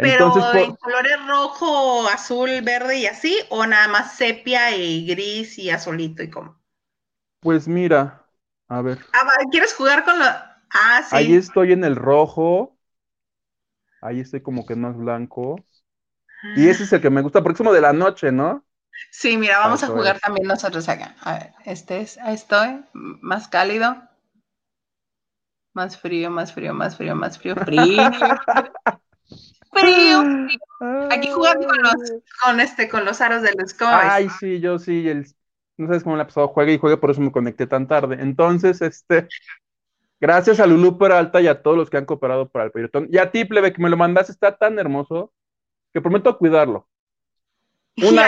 [0.01, 5.07] Pero Entonces, por- en colores rojo, azul, verde y así, o nada más sepia y
[5.07, 6.61] gris y azulito y como.
[7.41, 8.27] pues mira,
[8.69, 10.25] a ver, Ah, ¿quieres jugar con lo?
[10.25, 11.21] Ah, sí.
[11.21, 12.79] ahí estoy en el rojo,
[14.01, 15.67] ahí estoy como que más blanco,
[16.55, 18.67] y ese es el que me gusta porque es como de la noche, ¿no?
[19.11, 20.23] Sí, mira, vamos a jugar es.
[20.23, 21.17] también nosotros acá.
[21.21, 23.97] A ver, este es, ahí estoy, más cálido.
[25.75, 28.11] Más frío, más frío, más frío, más frío, frío.
[29.73, 30.23] Frío,
[31.11, 31.95] Aquí jugando con los,
[32.43, 34.07] con este, con los aros de los ¿cómo ves?
[34.09, 35.27] Ay, sí, yo sí, el,
[35.77, 38.17] no sabes cómo le ha pasado, juegue y juegue, por eso me conecté tan tarde.
[38.21, 39.29] Entonces, este,
[40.21, 43.05] gracias a Lulú Peralta y a todos los que han cooperado para el proyecto.
[43.11, 45.33] Y a ti, plebe, que me lo mandaste, está tan hermoso
[45.93, 46.89] que prometo cuidarlo.
[47.97, 48.19] Un Y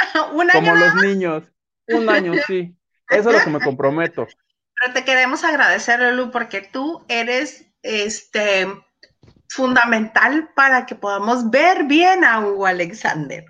[0.14, 1.44] año, como los niños.
[1.88, 2.76] Un año, sí.
[3.08, 4.26] Eso es lo que me comprometo.
[4.80, 8.66] pero te queremos agradecer, Lulu, porque tú eres este
[9.48, 13.44] fundamental para que podamos ver bien a Hugo Alexander.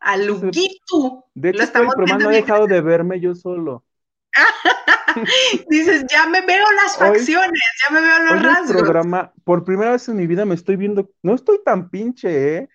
[0.00, 1.26] A Luguito.
[1.34, 2.44] De Lo hecho, estamos el programa viendo no he bien.
[2.46, 3.84] dejado de verme yo solo.
[5.68, 8.76] Dices, ya me veo las Hoy- facciones, ya me veo los Hoy el rasgos.
[8.82, 12.68] programa, por primera vez en mi vida me estoy viendo, no estoy tan pinche, ¿eh?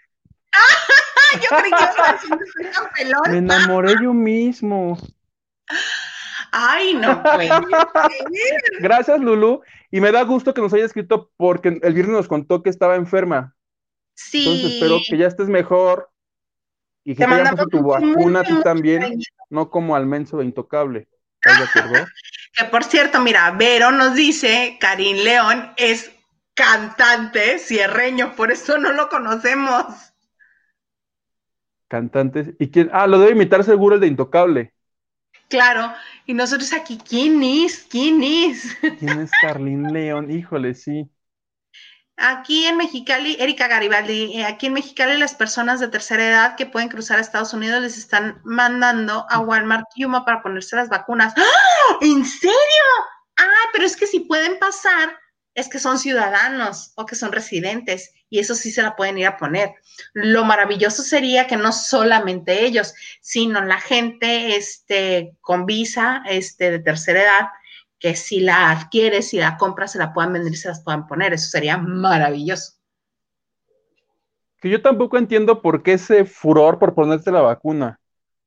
[1.35, 3.21] Yo creí que ibas a decir que soy tan pelón.
[3.29, 4.97] Me enamoré yo mismo.
[6.51, 8.61] Ay, no puede ser.
[8.79, 9.61] Gracias, Lulu.
[9.91, 12.95] Y me da gusto que nos haya escrito porque el viernes nos contó que estaba
[12.95, 13.55] enferma.
[14.13, 14.39] Sí.
[14.39, 16.09] Entonces espero que ya estés mejor
[17.03, 19.19] y que Te puesto tu vacuna mucho también,
[19.49, 21.07] no como al menso de intocable.
[21.41, 22.07] ¿Estás de acuerdo?
[22.57, 26.09] Que por cierto, mira, Vero nos dice, Karim León es
[26.53, 29.85] cantante cierreño, por eso no lo conocemos.
[31.87, 32.49] Cantantes.
[32.59, 32.89] ¿Y quién?
[32.93, 34.73] Ah, lo debe imitar seguro el de intocable.
[35.47, 35.93] Claro,
[36.25, 37.85] y nosotros aquí, ¿quién es?
[37.89, 38.75] ¿Quién es?
[38.99, 40.31] ¿Quién es Carlín León?
[40.31, 41.09] Híjole, sí.
[42.17, 46.65] Aquí en Mexicali, Erika Garibaldi, eh, aquí en Mexicali las personas de tercera edad que
[46.65, 51.33] pueden cruzar a Estados Unidos les están mandando a Walmart Yuma para ponerse las vacunas.
[51.35, 51.97] ¡Ah!
[52.01, 52.55] ¿En serio?
[53.37, 55.19] Ah, pero es que si pueden pasar,
[55.55, 59.27] es que son ciudadanos o que son residentes y eso sí se la pueden ir
[59.27, 59.73] a poner.
[60.13, 66.79] Lo maravilloso sería que no solamente ellos, sino la gente este, con visa este, de
[66.79, 67.47] tercera edad
[67.99, 71.33] que si la adquieres, si la compras, se la puedan vender se las puedan poner.
[71.33, 72.73] Eso sería maravilloso.
[74.59, 77.99] Que yo tampoco entiendo por qué ese furor por ponerte la vacuna.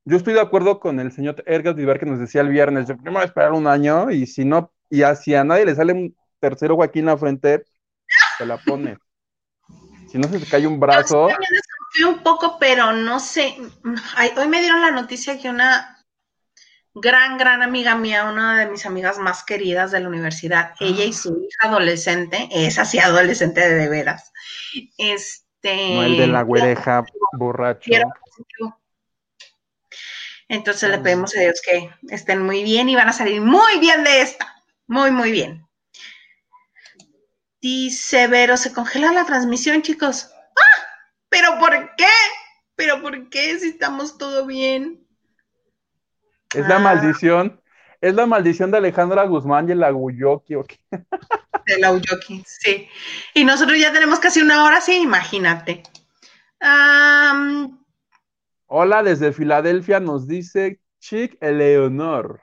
[0.04, 2.96] Yo estoy de acuerdo con el señor Edgar Vivar que nos decía el viernes, yo
[2.96, 6.16] primero a esperar un año y si no, y así a nadie le sale un
[6.40, 7.64] tercero ojo aquí en la frente,
[8.38, 8.96] se la pone.
[10.10, 13.56] Si no se te cae un brazo, Yo también desconfío un poco, pero no sé.
[14.16, 15.98] Ay, hoy me dieron la noticia que una
[16.94, 21.12] gran, gran amiga mía, una de mis amigas más queridas de la universidad, ella y
[21.12, 24.32] su hija adolescente, es así adolescente de, de veras,
[24.96, 25.94] este...
[25.94, 27.90] no el de la güereja borracho.
[30.48, 34.02] Entonces le pedimos a Dios que estén muy bien y van a salir muy bien
[34.02, 34.64] de esta.
[34.86, 35.67] Muy, muy bien.
[37.60, 40.30] Dice Vero, se congela la transmisión, chicos.
[40.32, 40.86] ¡Ah!
[41.28, 42.06] ¿Pero por qué?
[42.76, 45.04] ¿Pero por qué si estamos todo bien?
[46.54, 46.80] Es la Ah.
[46.80, 47.60] maldición,
[48.00, 50.54] es la maldición de Alejandra Guzmán y el Aguyoki.
[50.54, 50.78] ¿o qué?
[51.66, 52.88] De la Uyoki, sí.
[53.34, 55.82] Y nosotros ya tenemos casi una hora, sí, imagínate.
[58.66, 62.40] Hola, desde Filadelfia nos dice Chick Eleonor.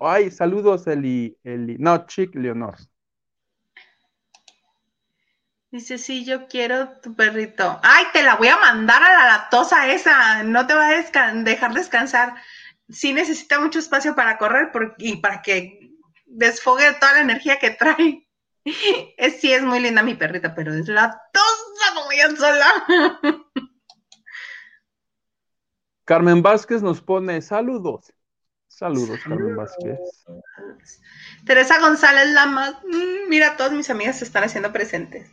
[0.00, 1.76] Ay, saludos, Eli, Eli.
[1.78, 2.76] No, Chick Leonor.
[5.70, 7.78] Dice, sí, yo quiero tu perrito.
[7.82, 10.42] Ay, te la voy a mandar a la latosa esa.
[10.42, 12.34] No te va a descan- dejar descansar.
[12.88, 15.90] Sí necesita mucho espacio para correr por- y para que
[16.24, 18.24] desfogue toda la energía que trae.
[19.16, 22.84] Es, sí, es muy linda mi perrita, pero es latosa como ella sola.
[26.04, 28.12] Carmen Vázquez nos pone saludos.
[28.66, 29.98] Saludos, Carmen Vázquez.
[31.46, 32.74] Teresa González Lamas.
[32.84, 35.30] Mm, mira, todas mis amigas se están haciendo presentes.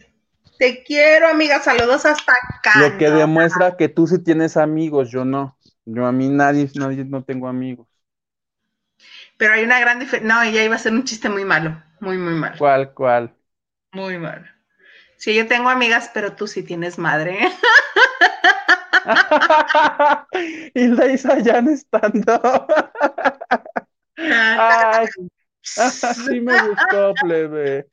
[0.57, 1.59] Te quiero, amiga.
[1.61, 2.79] Saludos hasta acá.
[2.79, 5.57] Lo que demuestra que tú sí tienes amigos, yo no.
[5.85, 7.87] Yo a mí nadie, nadie no tengo amigos.
[9.37, 10.33] Pero hay una gran diferencia.
[10.33, 11.81] No, ella iba a ser un chiste muy malo.
[11.99, 12.55] Muy, muy malo.
[12.57, 13.35] ¿Cuál, cuál?
[13.91, 14.45] Muy malo.
[15.17, 17.39] Sí, yo tengo amigas, pero tú sí tienes madre.
[20.73, 22.67] y la Isa ya no estando.
[24.17, 25.07] Ay,
[25.63, 27.87] sí me gustó, plebe.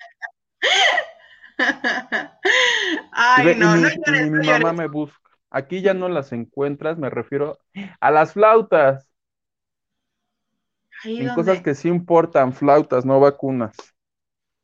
[3.13, 4.75] Ay, no, no mi, y llores, mi no mamá llores.
[4.75, 5.19] me busca.
[5.51, 7.59] Aquí ya no las encuentras, me refiero
[8.01, 9.09] a las flautas.
[11.05, 13.77] Ahí En donde- cosas que sí importan, flautas, no vacunas.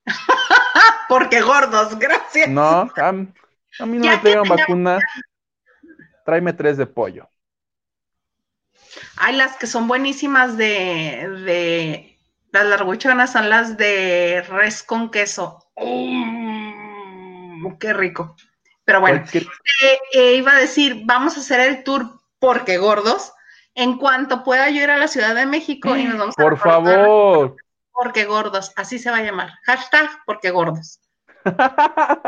[1.08, 2.48] Porque gordos, gracias.
[2.48, 3.12] No, A
[3.86, 5.02] mí no Ya me traigan vacunas.
[6.24, 7.28] Tráeme tres de pollo.
[9.16, 12.18] Hay las que son buenísimas de, de
[12.52, 15.58] las larguchonas, son las de res con queso.
[15.76, 16.37] Mm,
[17.78, 18.36] qué rico.
[18.84, 23.32] Pero bueno, eh, eh, iba a decir, vamos a hacer el tour porque gordos.
[23.74, 26.54] En cuanto pueda yo ir a la Ciudad de México y nos vamos a Por
[26.54, 27.56] recordar favor.
[27.92, 29.50] Porque gordos, así se va a llamar.
[29.64, 31.00] Hashtag porque gordos.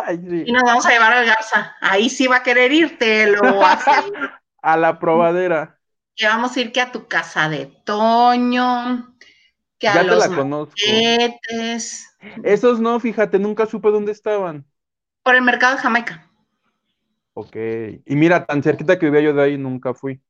[0.08, 0.44] Sí.
[0.46, 1.76] Y nos vamos a llevar al Garza.
[1.80, 3.40] Ahí sí va a querer irte, lo.
[4.62, 5.78] A la probadera.
[6.14, 9.16] que vamos a ir que a tu casa de Toño,
[9.78, 10.74] que a Ya te los la conozco.
[10.76, 14.64] maquetes, Esos no, fíjate, nunca supe dónde estaban.
[15.30, 16.26] Por el mercado de Jamaica.
[17.34, 17.56] Ok.
[18.06, 20.20] Y mira, tan cerquita que vivía yo de ahí, nunca fui.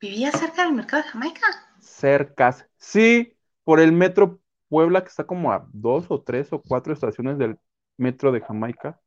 [0.00, 1.46] Vivía cerca del mercado de Jamaica.
[1.78, 2.66] Cercas.
[2.78, 7.38] Sí, por el metro Puebla, que está como a dos o tres o cuatro estaciones
[7.38, 7.58] del
[7.96, 9.00] metro de Jamaica.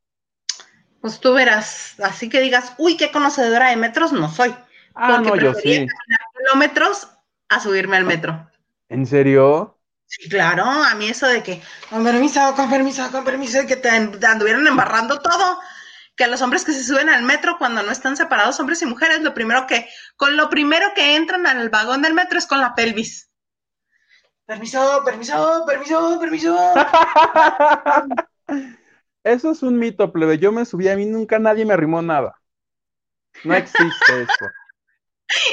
[1.00, 4.54] Pues tú verás, así que digas, uy, qué conocedora de metros no soy.
[4.94, 5.98] Ah, Porque no, yo sí.
[6.36, 7.08] Kilómetros
[7.48, 8.48] a subirme al metro.
[8.88, 9.78] ¿En serio?
[10.14, 13.76] Sí, claro, a mí eso de que, con permiso, con permiso, con permiso, de que
[13.76, 15.58] te anduvieran embarrando todo.
[16.14, 18.86] Que a los hombres que se suben al metro cuando no están separados, hombres y
[18.86, 22.60] mujeres, lo primero que, con lo primero que entran al vagón del metro es con
[22.60, 23.30] la pelvis.
[24.44, 26.74] Permiso, permiso, permiso, permiso.
[29.24, 30.36] Eso es un mito, plebe.
[30.38, 32.38] Yo me subí, a mí nunca nadie me arrimó nada.
[33.44, 34.50] No existe eso.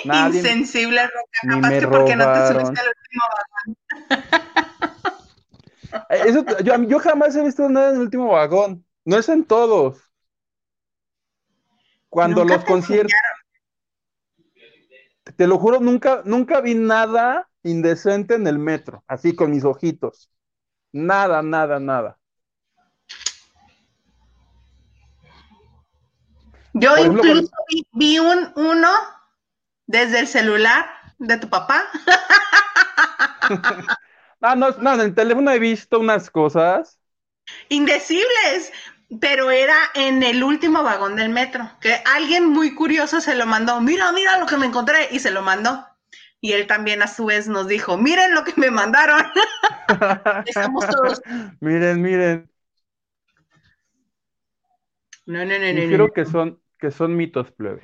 [0.04, 0.40] Nadie.
[0.40, 2.62] Insensible, Roca, ni capaz me que porque no te robaron.
[2.66, 3.49] subiste al último vagón.
[6.10, 8.86] Eso, yo, yo jamás he visto nada en el último vagón.
[9.06, 10.02] No es en todos.
[12.10, 13.14] Cuando los conciertos.
[15.36, 20.32] Te lo juro, nunca, nunca vi nada indecente en el metro, así con mis ojitos.
[20.92, 22.18] Nada, nada, nada.
[26.74, 28.90] Yo Por ejemplo, incluso vi, vi un uno
[29.86, 30.86] desde el celular
[31.20, 31.84] de tu papá.
[34.42, 36.98] Ah, no, no, en el teléfono he visto unas cosas.
[37.70, 38.72] indecibles,
[39.20, 43.82] pero era en el último vagón del metro, que alguien muy curioso se lo mandó,
[43.82, 45.86] mira, mira lo que me encontré, y se lo mandó.
[46.42, 49.26] Y él también a su vez nos dijo, miren lo que me mandaron.
[50.46, 51.22] Estamos todos.
[51.60, 52.50] Miren, miren.
[55.26, 55.82] No, no, no, no, no.
[55.82, 57.84] Sugiero que son, que son mitos, plebe.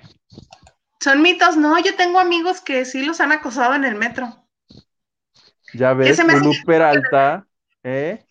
[1.02, 4.45] Son mitos, no, yo tengo amigos que sí los han acosado en el metro.
[5.78, 7.46] Ya ves, que- Peralta,
[7.84, 8.24] ¿eh?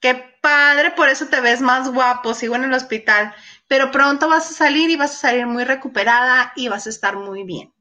[0.00, 3.34] Qué padre, por eso te ves más guapo, sigo en el hospital,
[3.66, 7.16] pero pronto vas a salir y vas a salir muy recuperada y vas a estar
[7.16, 7.72] muy bien.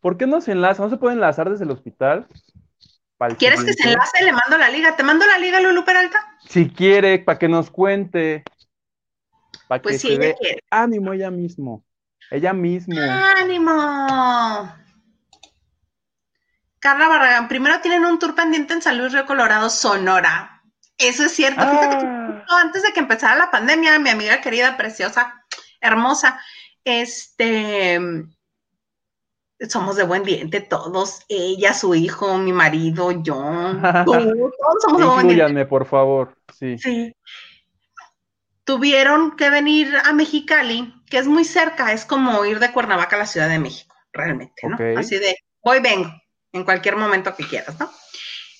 [0.00, 0.82] ¿Por qué no se enlaza?
[0.82, 2.26] ¿No se puede enlazar desde el hospital?
[3.38, 4.22] ¿Quieres que se enlace?
[4.24, 4.96] Le mando la liga.
[4.96, 6.36] ¿Te mando la liga, Lulu Peralta?
[6.46, 8.42] Si quiere, para que nos cuente.
[9.66, 10.60] Para que Pues sí, se ella dé quiere.
[10.70, 11.84] ánimo ella mismo.
[12.30, 12.94] Ella mismo.
[13.00, 14.83] ¡Ánimo!
[16.84, 20.62] Carla Barragán, primero tienen un tour pendiente en San Luis Río Colorado, Sonora.
[20.98, 21.62] Eso es cierto.
[21.62, 22.04] Fíjate que
[22.46, 25.42] Ah, antes de que empezara la pandemia, mi amiga querida, preciosa,
[25.80, 26.38] hermosa,
[26.84, 27.98] este,
[29.66, 33.34] somos de buen diente todos, ella, su hijo, mi marido, yo,
[34.04, 35.64] todos somos de buen diente.
[35.64, 36.36] por favor.
[36.52, 36.76] Sí.
[36.76, 37.16] Sí.
[38.64, 43.20] Tuvieron que venir a Mexicali, que es muy cerca, es como ir de Cuernavaca a
[43.20, 44.76] la Ciudad de México, realmente, ¿no?
[44.98, 46.10] Así de, voy, vengo,
[46.54, 47.90] en cualquier momento que quieras, ¿no?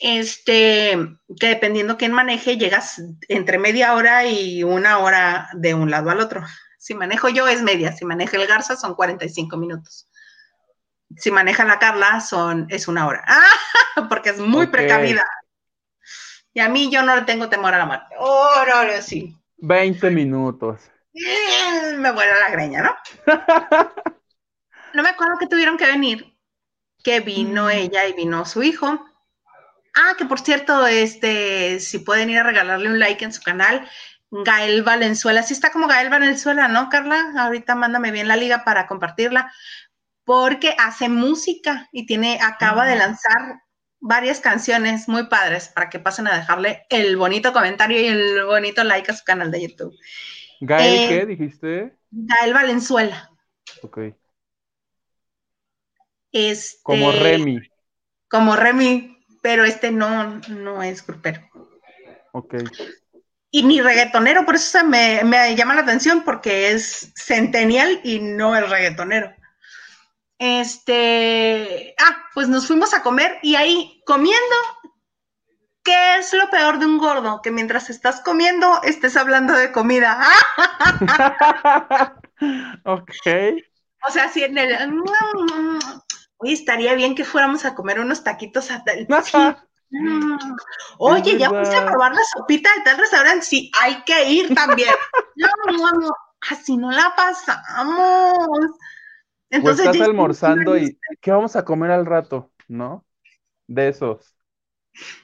[0.01, 0.99] Este,
[1.41, 6.21] que dependiendo quién maneje, llegas entre media hora y una hora de un lado al
[6.21, 6.45] otro.
[6.77, 10.09] Si manejo yo es media, si maneja el Garza son 45 minutos.
[11.17, 13.25] Si maneja la Carla son, es una hora.
[13.29, 14.09] ¡Ah!
[14.09, 15.25] Porque es muy precavida.
[16.53, 18.15] Y a mí yo no le tengo temor a la muerte.
[18.19, 19.37] Oh, no, no, sí.
[19.59, 20.81] 20 minutos.
[21.15, 22.97] Eh, Me vuela la greña, ¿no?
[24.95, 26.34] No me acuerdo que tuvieron que venir,
[27.05, 29.07] que vino ella y vino su hijo.
[29.95, 33.89] Ah, que por cierto, este, si pueden ir a regalarle un like en su canal,
[34.31, 35.45] Gael Valenzuela.
[35.45, 37.33] Sí está como Gael Valenzuela, ¿no, Carla?
[37.39, 39.53] Ahorita mándame bien la liga para compartirla,
[40.25, 43.61] porque hace música y tiene, acaba de lanzar
[44.01, 48.83] varias canciones muy padres para que pasen a dejarle el bonito comentario y el bonito
[48.83, 49.95] like a su canal de YouTube.
[50.61, 51.97] ¿Gael Eh, qué dijiste?
[52.11, 53.31] Gael Valenzuela.
[53.83, 53.99] Ok.
[56.35, 57.61] Este, Como Remy.
[58.29, 61.49] Como Remy, pero este no, no es grupero.
[62.33, 62.57] Ok.
[63.53, 68.19] Y ni reggaetonero, por eso se me, me llama la atención, porque es centennial y
[68.19, 69.33] no es reggaetonero.
[70.39, 74.57] Este, ah, pues nos fuimos a comer y ahí comiendo,
[75.85, 77.43] ¿Qué es lo peor de un gordo?
[77.43, 80.19] Que mientras estás comiendo estés hablando de comida.
[82.87, 83.27] ok.
[84.09, 84.75] O sea, si en el...
[86.39, 89.07] Oye, estaría bien que fuéramos a comer unos taquitos a tal...
[90.99, 93.45] Oye, ya fuiste a probar la sopita de tal restaurante.
[93.45, 94.91] Sí, hay que ir también.
[95.37, 96.11] no, no, no.
[96.51, 98.71] Así no la pasamos.
[99.51, 102.51] Entonces, estás almorzando y ¿qué vamos a comer al rato?
[102.69, 103.05] ¿No?
[103.67, 104.35] De esos.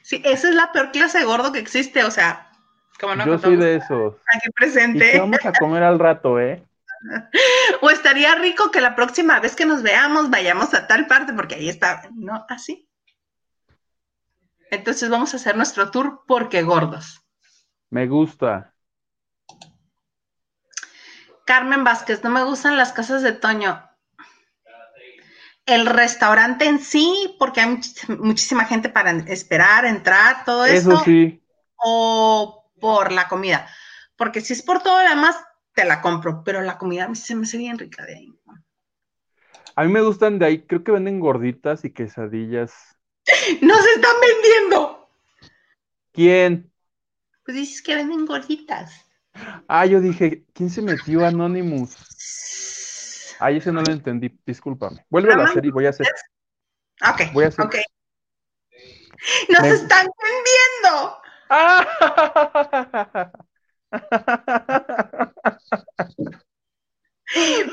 [0.01, 2.51] Sí, esa es la peor clase de gordo que existe, o sea,
[2.99, 4.15] como no Yo soy de esos.
[4.35, 5.09] Aquí presente.
[5.09, 6.63] ¿Y qué vamos a comer al rato, eh?
[7.81, 11.55] O estaría rico que la próxima vez que nos veamos vayamos a tal parte, porque
[11.55, 12.45] ahí está, ¿no?
[12.49, 12.87] Así.
[14.69, 17.21] Entonces vamos a hacer nuestro tour porque gordos.
[17.89, 18.73] Me gusta.
[21.45, 23.91] Carmen Vázquez, no me gustan las casas de Toño
[25.65, 27.79] el restaurante en sí, porque hay
[28.19, 30.93] muchísima gente para esperar, entrar, todo eso.
[30.93, 31.43] Eso sí.
[31.77, 33.67] O por la comida.
[34.15, 35.35] Porque si es por todo lo demás,
[35.73, 38.33] te la compro, pero la comida se me hace bien rica de ahí.
[39.75, 42.73] A mí me gustan de ahí, creo que venden gorditas y quesadillas.
[43.61, 45.09] ¡Nos están vendiendo!
[46.11, 46.71] ¿Quién?
[47.45, 49.05] Pues dices que venden gorditas.
[49.67, 51.95] Ah, yo dije, ¿quién se metió Anonymous?
[53.39, 55.05] Ay, ese no lo entendí, discúlpame.
[55.09, 56.05] Vuelve a la serie y voy a hacer.
[57.09, 57.65] Ok, voy a hacer...
[57.65, 57.75] ok.
[59.49, 61.21] ¡Nos están vendiendo!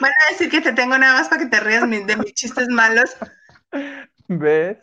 [0.00, 2.68] Van a decir que te tengo nada más para que te rías de mis chistes
[2.68, 3.16] malos.
[4.28, 4.78] ¿Ves?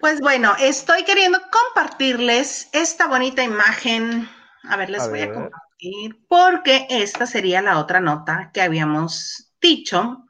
[0.00, 4.28] Pues bueno, estoy queriendo compartirles esta bonita imagen.
[4.64, 10.26] A ver, les voy a compartir porque esta sería la otra nota que habíamos dicho,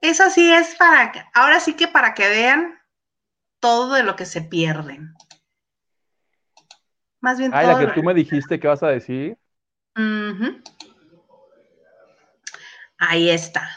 [0.00, 2.78] eso sí es para, ahora sí que para que vean
[3.60, 5.14] todo de lo que se pierden.
[7.20, 9.36] Más bien Ay, la que tú me dijiste que vas a decir.
[12.98, 13.68] Ahí está.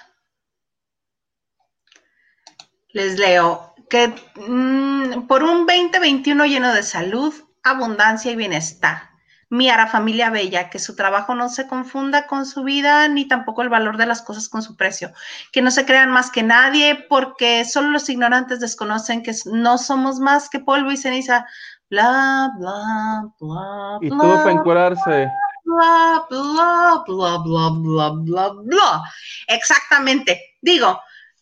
[2.89, 7.33] Les leo que mm, por un 2021 lleno de salud,
[7.63, 9.13] abundancia y bienestar
[9.53, 13.69] Miara Familia Bella, que su trabajo no se confunda con su vida ni tampoco el
[13.69, 15.13] valor de las cosas con su precio,
[15.51, 20.19] que no se crean más que nadie porque solo los ignorantes desconocen que no somos
[20.19, 21.45] más que polvo y ceniza,
[21.89, 23.97] bla, bla, bla.
[24.01, 25.31] Y todo para encuadrarse.
[25.65, 29.03] Bla, bla, bla, bla, bla, bla, bla.
[29.47, 30.55] Exactamente.
[30.61, 31.01] Digo,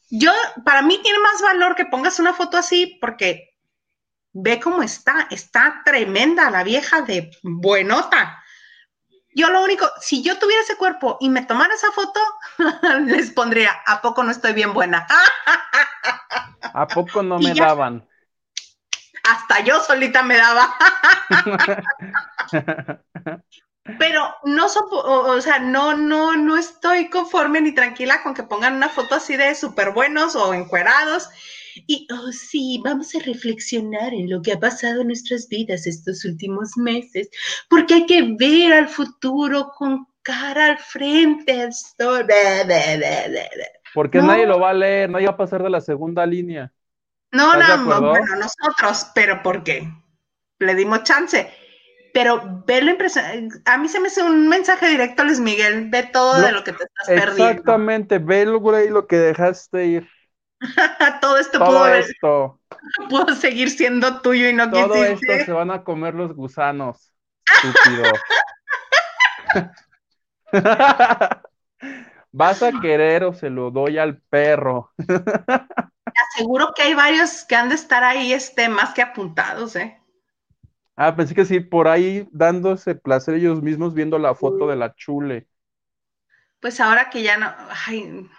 [0.10, 0.32] yo,
[0.66, 3.52] para mí tiene más valor que pongas una foto así porque
[4.34, 8.42] Ve cómo está, está tremenda la vieja de buenota.
[9.34, 12.20] Yo lo único, si yo tuviera ese cuerpo y me tomara esa foto,
[13.06, 15.06] les pondría, ¿a poco no estoy bien buena?
[16.62, 18.08] ¿A poco no me daban?
[19.30, 20.74] Hasta yo solita me daba.
[23.98, 28.90] Pero no, o sea, no, no, no estoy conforme ni tranquila con que pongan una
[28.90, 31.30] foto así de súper buenos o encuerados
[31.88, 36.26] y, oh sí, vamos a reflexionar en lo que ha pasado en nuestras vidas estos
[36.26, 37.30] últimos meses,
[37.70, 41.70] porque hay que ver al futuro con cara al frente.
[43.94, 46.72] Porque nadie lo va a leer, nadie va a pasar de la segunda línea.
[47.32, 49.88] No, no, bueno, nosotros, pero ¿por qué?
[50.60, 51.52] Le dimos chance.
[52.14, 53.62] Pero verlo impresionante.
[53.66, 55.90] A mí se me hace un mensaje directo, Luis Miguel.
[55.90, 57.52] Ve todo de lo que te estás perdiendo.
[57.52, 60.10] Exactamente, ve lo que dejaste ir.
[61.22, 62.60] Todo esto pudo,
[63.10, 67.14] pudo, seguir siendo tuyo y no Todo esto se van a comer los gusanos.
[67.64, 68.04] Estúpido.
[72.32, 74.92] ¿Vas a querer o se lo doy al perro?
[76.34, 79.98] Aseguro que hay varios que han de estar ahí este, más que apuntados, ¿eh?
[80.96, 84.94] Ah, pensé que sí, por ahí dándose placer ellos mismos viendo la foto de la
[84.96, 85.48] chule.
[86.60, 87.52] Pues ahora que ya no.
[87.88, 88.30] Ay,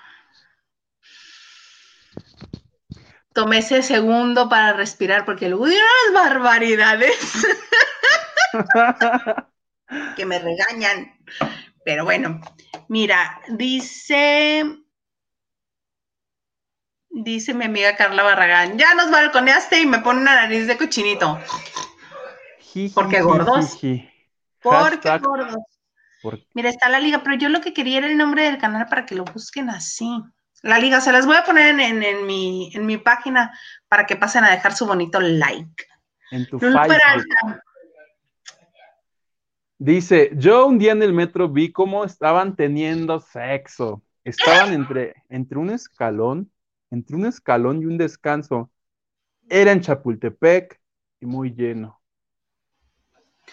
[3.32, 7.46] tomé ese segundo para respirar porque luego dieron las barbaridades
[10.16, 11.18] que me regañan.
[11.84, 12.40] Pero bueno,
[12.88, 14.81] mira, dice,
[17.12, 21.38] dice mi amiga Carla Barragán, ya nos balconeaste y me pone una nariz de cochinito.
[22.94, 23.78] Porque gordos.
[24.62, 25.56] Porque gordos.
[26.54, 29.04] Mira, está la liga, pero yo lo que quería era el nombre del canal para
[29.04, 30.08] que lo busquen así.
[30.62, 33.52] La liga, se las voy a poner en, mi, en mi página
[33.88, 35.84] para que pasen a dejar su bonito like.
[36.30, 36.86] En tu Facebook.
[39.78, 44.00] Dice, yo un día en el metro vi cómo estaban teniendo sexo.
[44.22, 46.52] Estaban entre, entre un escalón,
[46.92, 48.70] entre un escalón y un descanso.
[49.48, 50.80] Era en Chapultepec,
[51.20, 52.00] y muy lleno.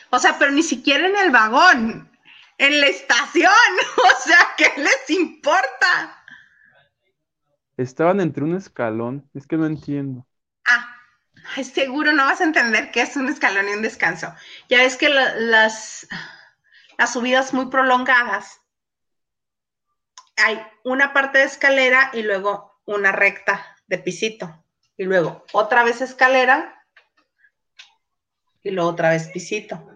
[0.10, 2.12] O sea, pero ni siquiera en el vagón,
[2.58, 3.52] en la estación.
[3.98, 6.24] O sea, ¿qué les importa?
[7.78, 10.28] Estaban entre un escalón, es que no entiendo.
[10.68, 10.96] Ah,
[11.64, 14.34] seguro no vas a entender qué es un escalón y un descanso.
[14.68, 16.08] Ya ves que las,
[16.98, 18.62] las subidas muy prolongadas,
[20.36, 24.66] hay una parte de escalera y luego una recta de pisito.
[24.98, 26.86] Y luego otra vez escalera
[28.64, 29.88] y luego otra vez pisito.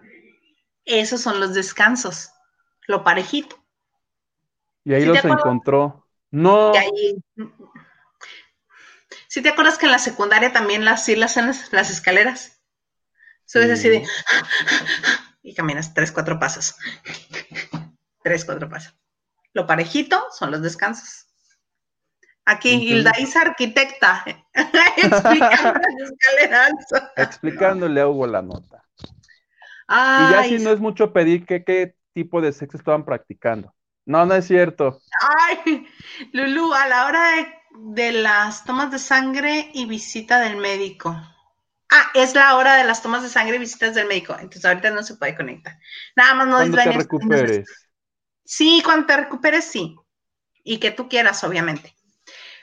[0.84, 2.30] Esos son los descansos,
[2.86, 3.56] lo parejito.
[4.84, 6.06] Y ahí los encontró.
[6.30, 6.72] No.
[9.28, 12.62] Si te acuerdas que en la secundaria también las sí las las, las escaleras?
[13.44, 14.06] Subes así de
[15.42, 16.76] y caminas tres, cuatro pasos.
[18.22, 18.94] Tres, cuatro pasos.
[19.52, 21.26] Lo parejito son los descansos.
[22.46, 24.22] Aquí Hilda es arquitecta,
[24.96, 25.80] explicando
[26.50, 26.72] las.
[27.16, 28.84] Explicándole a Hugo la nota.
[29.88, 33.74] y ya si no es mucho pedir que qué tipo de sexo estaban practicando.
[34.06, 35.00] No, no es cierto.
[35.38, 35.86] Ay,
[36.32, 37.22] Lulu, a la hora
[37.70, 41.16] de, las tomas de sangre y visita del médico.
[41.90, 44.34] Ah, es la hora de las tomas de sangre y visitas del médico.
[44.34, 45.78] Entonces ahorita no se puede conectar.
[46.16, 47.88] Nada más no Cuando te recuperes.
[48.44, 49.96] Sí, cuando te recuperes, sí.
[50.62, 51.93] Y que tú quieras, obviamente.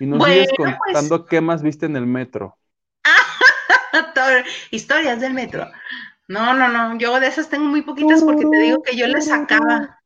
[0.02, 2.58] Y nos sigues pues contando qué más viste en el metro.
[4.72, 5.70] Historias del metro.
[6.28, 6.98] No, no, no.
[6.98, 10.02] Yo de esas tengo muy poquitas porque te digo que yo les sacaba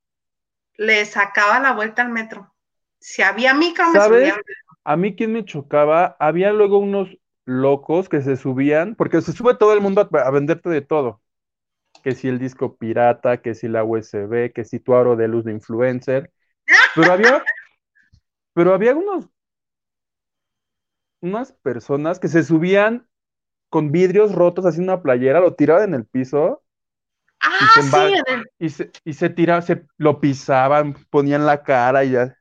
[0.77, 2.53] le sacaba la vuelta al metro.
[2.99, 4.35] Si había micro, me subía
[4.83, 9.55] A mí quien me chocaba, había luego unos locos que se subían, porque se sube
[9.55, 11.21] todo el mundo a, venderte de todo.
[12.03, 15.45] Que si el disco pirata, que si la USB, que si tu aro de luz
[15.45, 16.33] de influencer.
[16.95, 17.41] Pero había,
[18.53, 19.29] pero había unos,
[21.25, 23.07] unas personas que se subían
[23.69, 26.61] con vidrios rotos así una playera, lo tiraban en el piso
[27.45, 28.41] Ah, sí.
[28.59, 32.35] Y se, y se tiraba, se lo pisaban, ponían la cara y ya.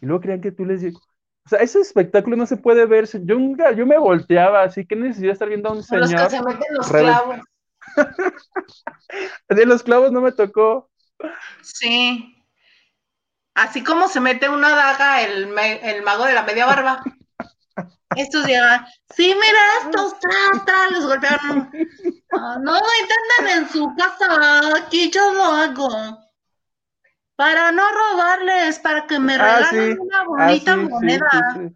[0.00, 0.82] Y luego creían que tú les.
[0.84, 3.08] O sea, ese espectáculo no se puede ver.
[3.24, 3.36] Yo
[3.76, 6.10] yo me volteaba, así que necesitaba estar viendo a un señor.
[6.10, 7.40] Los que se meten los clavos.
[9.48, 10.90] de los clavos no me tocó.
[11.62, 12.34] Sí.
[13.54, 17.02] Así como se mete una daga el, el mago de la media barba.
[18.16, 21.70] Estos llegan, sí, mira estos, tra, los golpearon.
[22.32, 26.18] Ah, no, intentan en su casa, aquí yo lo hago.
[27.36, 31.70] Para no robarles, para que me ah, regalen una bonita ah, moneda.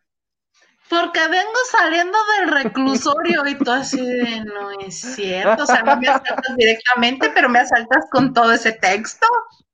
[0.88, 5.96] Porque vengo saliendo del reclusorio y tú así de, no es cierto, o sea, no
[5.96, 9.26] me asaltas directamente, pero me asaltas con todo ese texto.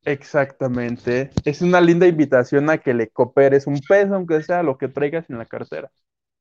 [0.05, 1.31] Exactamente.
[1.45, 5.29] Es una linda invitación a que le cooperes un peso, aunque sea lo que traigas
[5.29, 5.91] en la cartera.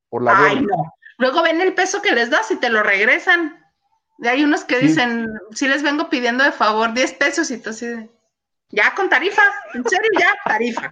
[0.08, 0.94] Por la Ay, no.
[1.18, 3.64] Luego ven el peso que les das y te lo regresan.
[4.18, 7.70] Y hay unos que dicen, si les vengo pidiendo de favor 10 pesos y tú
[7.70, 7.86] así
[8.70, 9.42] ya con tarifa,
[9.74, 10.90] en serio, ya, tarifa.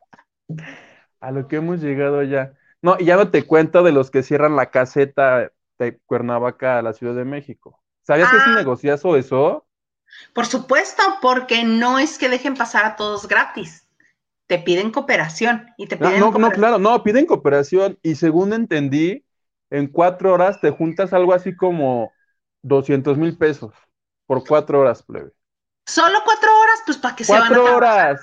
[1.20, 2.54] A lo que hemos llegado ya.
[2.80, 6.82] No, y ya no te cuento de los que cierran la caseta de Cuernavaca a
[6.82, 7.82] la Ciudad de México.
[8.02, 8.56] ¿Sabías que es un ah.
[8.56, 9.66] negociazo eso?
[10.32, 13.85] Por supuesto, porque no es que dejen pasar a todos gratis
[14.46, 19.24] te piden cooperación y te piden no, no, claro, no, piden cooperación y según entendí,
[19.70, 22.12] en cuatro horas te juntas algo así como
[22.62, 23.74] 200 mil pesos
[24.26, 25.32] por cuatro horas, plebe.
[25.86, 26.82] ¿Solo cuatro horas?
[26.84, 28.20] Pues ¿para qué se van a Cuatro horas,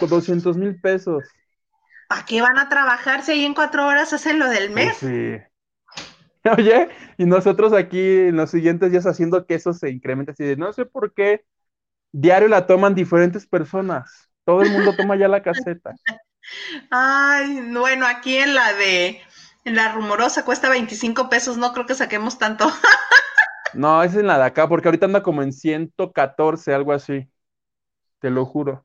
[0.00, 1.24] 200 mil pesos.
[2.08, 4.96] ¿Para qué van a trabajar si ahí en cuatro horas hacen lo del mes?
[5.00, 5.38] Pues sí.
[6.56, 6.88] Oye,
[7.18, 10.72] y nosotros aquí en los siguientes días haciendo que eso se incremente así de no
[10.72, 11.44] sé por qué
[12.12, 14.29] diario la toman diferentes personas.
[14.50, 15.94] Todo el mundo toma ya la caseta.
[16.90, 19.20] Ay, bueno, aquí en la de,
[19.64, 22.68] en la rumorosa cuesta 25 pesos, no creo que saquemos tanto.
[23.74, 27.30] no, es en la de acá, porque ahorita anda como en 114, algo así.
[28.18, 28.84] Te lo juro.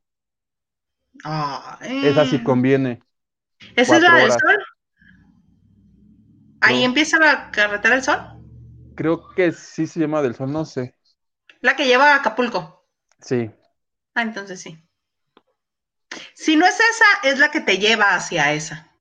[1.82, 3.02] Esa sí conviene.
[3.76, 4.66] ¿Esa es la del sol?
[6.62, 8.20] ¿Ahí empieza la carretera del sol?
[8.96, 10.94] Creo que sí se llama del sol, no sé.
[11.62, 12.86] La que lleva a Acapulco.
[13.20, 13.50] Sí.
[14.14, 14.85] Ah, entonces sí.
[16.34, 18.92] Si no es esa, es la que te lleva hacia esa.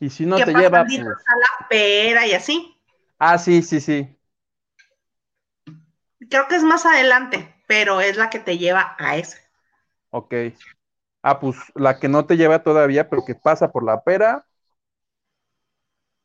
[0.00, 0.84] Y si no te lleva.
[0.84, 0.98] Pues...
[1.00, 2.76] a la pera y así.
[3.18, 4.16] Ah, sí, sí, sí.
[6.28, 9.38] Creo que es más adelante, pero es la que te lleva a esa.
[10.10, 10.34] Ok.
[11.22, 14.46] Ah, pues la que no te lleva todavía, pero que pasa por la pera.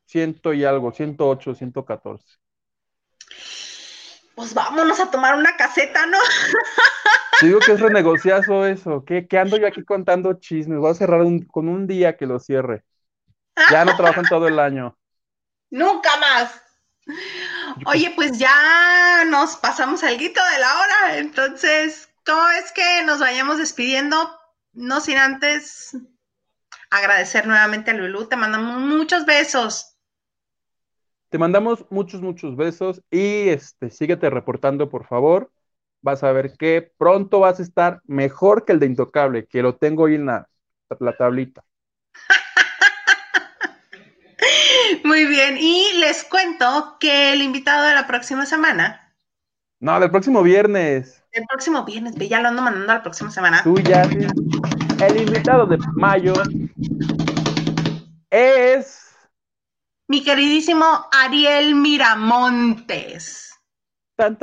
[0.06, 2.38] Ciento y algo, 108, 114.
[4.36, 6.18] Pues vámonos a tomar una caseta, ¿no?
[7.40, 9.02] Digo que es renegociazo eso.
[9.02, 10.78] ¿Qué, ando yo aquí contando chismes?
[10.78, 12.84] Voy a cerrar con un día que lo cierre.
[13.70, 14.94] Ya no trabajan todo el año.
[15.70, 16.62] Nunca más.
[17.86, 23.20] Oye, pues ya nos pasamos al guito de la hora, entonces, ¿cómo es que nos
[23.20, 24.38] vayamos despidiendo?
[24.72, 25.96] No sin antes
[26.90, 29.95] agradecer nuevamente a Lulu, te mandamos muchos besos.
[31.28, 35.50] Te mandamos muchos, muchos besos y este, síguete reportando, por favor.
[36.02, 39.76] Vas a ver que pronto vas a estar mejor que el de Intocable, que lo
[39.76, 40.48] tengo ahí en la,
[41.00, 41.64] la tablita.
[45.04, 49.14] Muy bien, y les cuento que el invitado de la próxima semana.
[49.80, 51.22] No, del próximo viernes.
[51.32, 53.62] El próximo viernes, ya lo ando mandando la próxima semana.
[53.62, 54.02] Tú ya.
[54.02, 56.34] El invitado de mayo
[58.30, 59.05] es.
[60.08, 63.52] Mi queridísimo Ariel Miramontes.
[64.14, 64.38] Tan,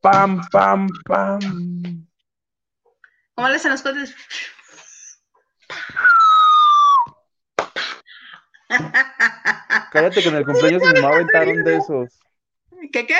[0.00, 1.40] Pam, pam, pam.
[3.34, 4.14] ¿Cómo le hacen los cotes?
[9.90, 12.20] Cállate que en el cumpleaños de mi mamá aventaron de esos.
[12.92, 13.16] ¿Qué qué?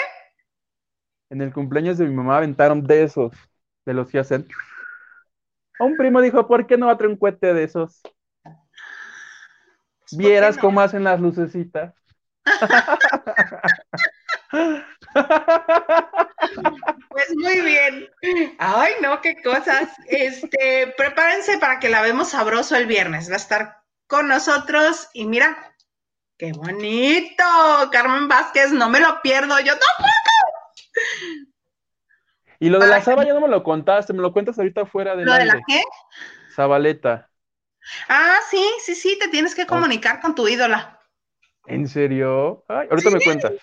[1.31, 3.33] En el cumpleaños de mi mamá aventaron de esos,
[3.85, 4.47] de los que hacen.
[5.81, 8.03] Un primo dijo, ¿por qué no va a traer un cohete de esos?
[10.13, 11.95] Vieras cómo hacen las lucecitas.
[17.09, 18.09] Pues muy bien.
[18.59, 19.89] Ay, no, qué cosas.
[20.07, 23.29] Este, prepárense para que la vemos sabroso el viernes.
[23.29, 25.75] Va a estar con nosotros y mira,
[26.39, 27.45] qué bonito.
[27.91, 29.59] Carmen Vázquez, no me lo pierdo.
[29.61, 30.11] Yo tampoco.
[32.61, 35.17] Y lo de la Saba ya no me lo contaste, me lo cuentas ahorita fuera
[35.17, 35.83] de ¿Lo de la qué?
[36.55, 37.29] Zabaleta.
[38.09, 41.01] Ah, sí, sí, sí, te tienes que comunicar con tu ídola.
[41.67, 42.65] ¿En serio?
[42.69, 43.55] Ay, ahorita me cuentas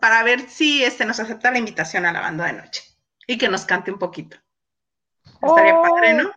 [0.00, 2.82] para ver si este nos acepta la invitación a la banda de noche
[3.26, 4.36] y que nos cante un poquito.
[5.40, 6.32] Estaría padre, ¿no?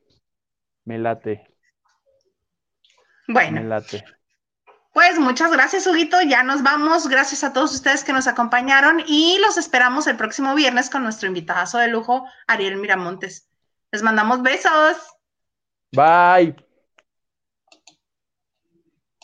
[0.83, 1.55] Me late.
[3.27, 3.61] Bueno.
[3.61, 4.03] Me late.
[4.95, 6.21] Pues muchas gracias, Huguito.
[6.21, 7.09] Ya nos vamos.
[7.09, 11.27] Gracias a todos ustedes que nos acompañaron y los esperamos el próximo viernes con nuestro
[11.27, 13.49] invitado de lujo, Ariel Miramontes.
[13.91, 14.95] Les mandamos besos.
[15.91, 16.64] Bye.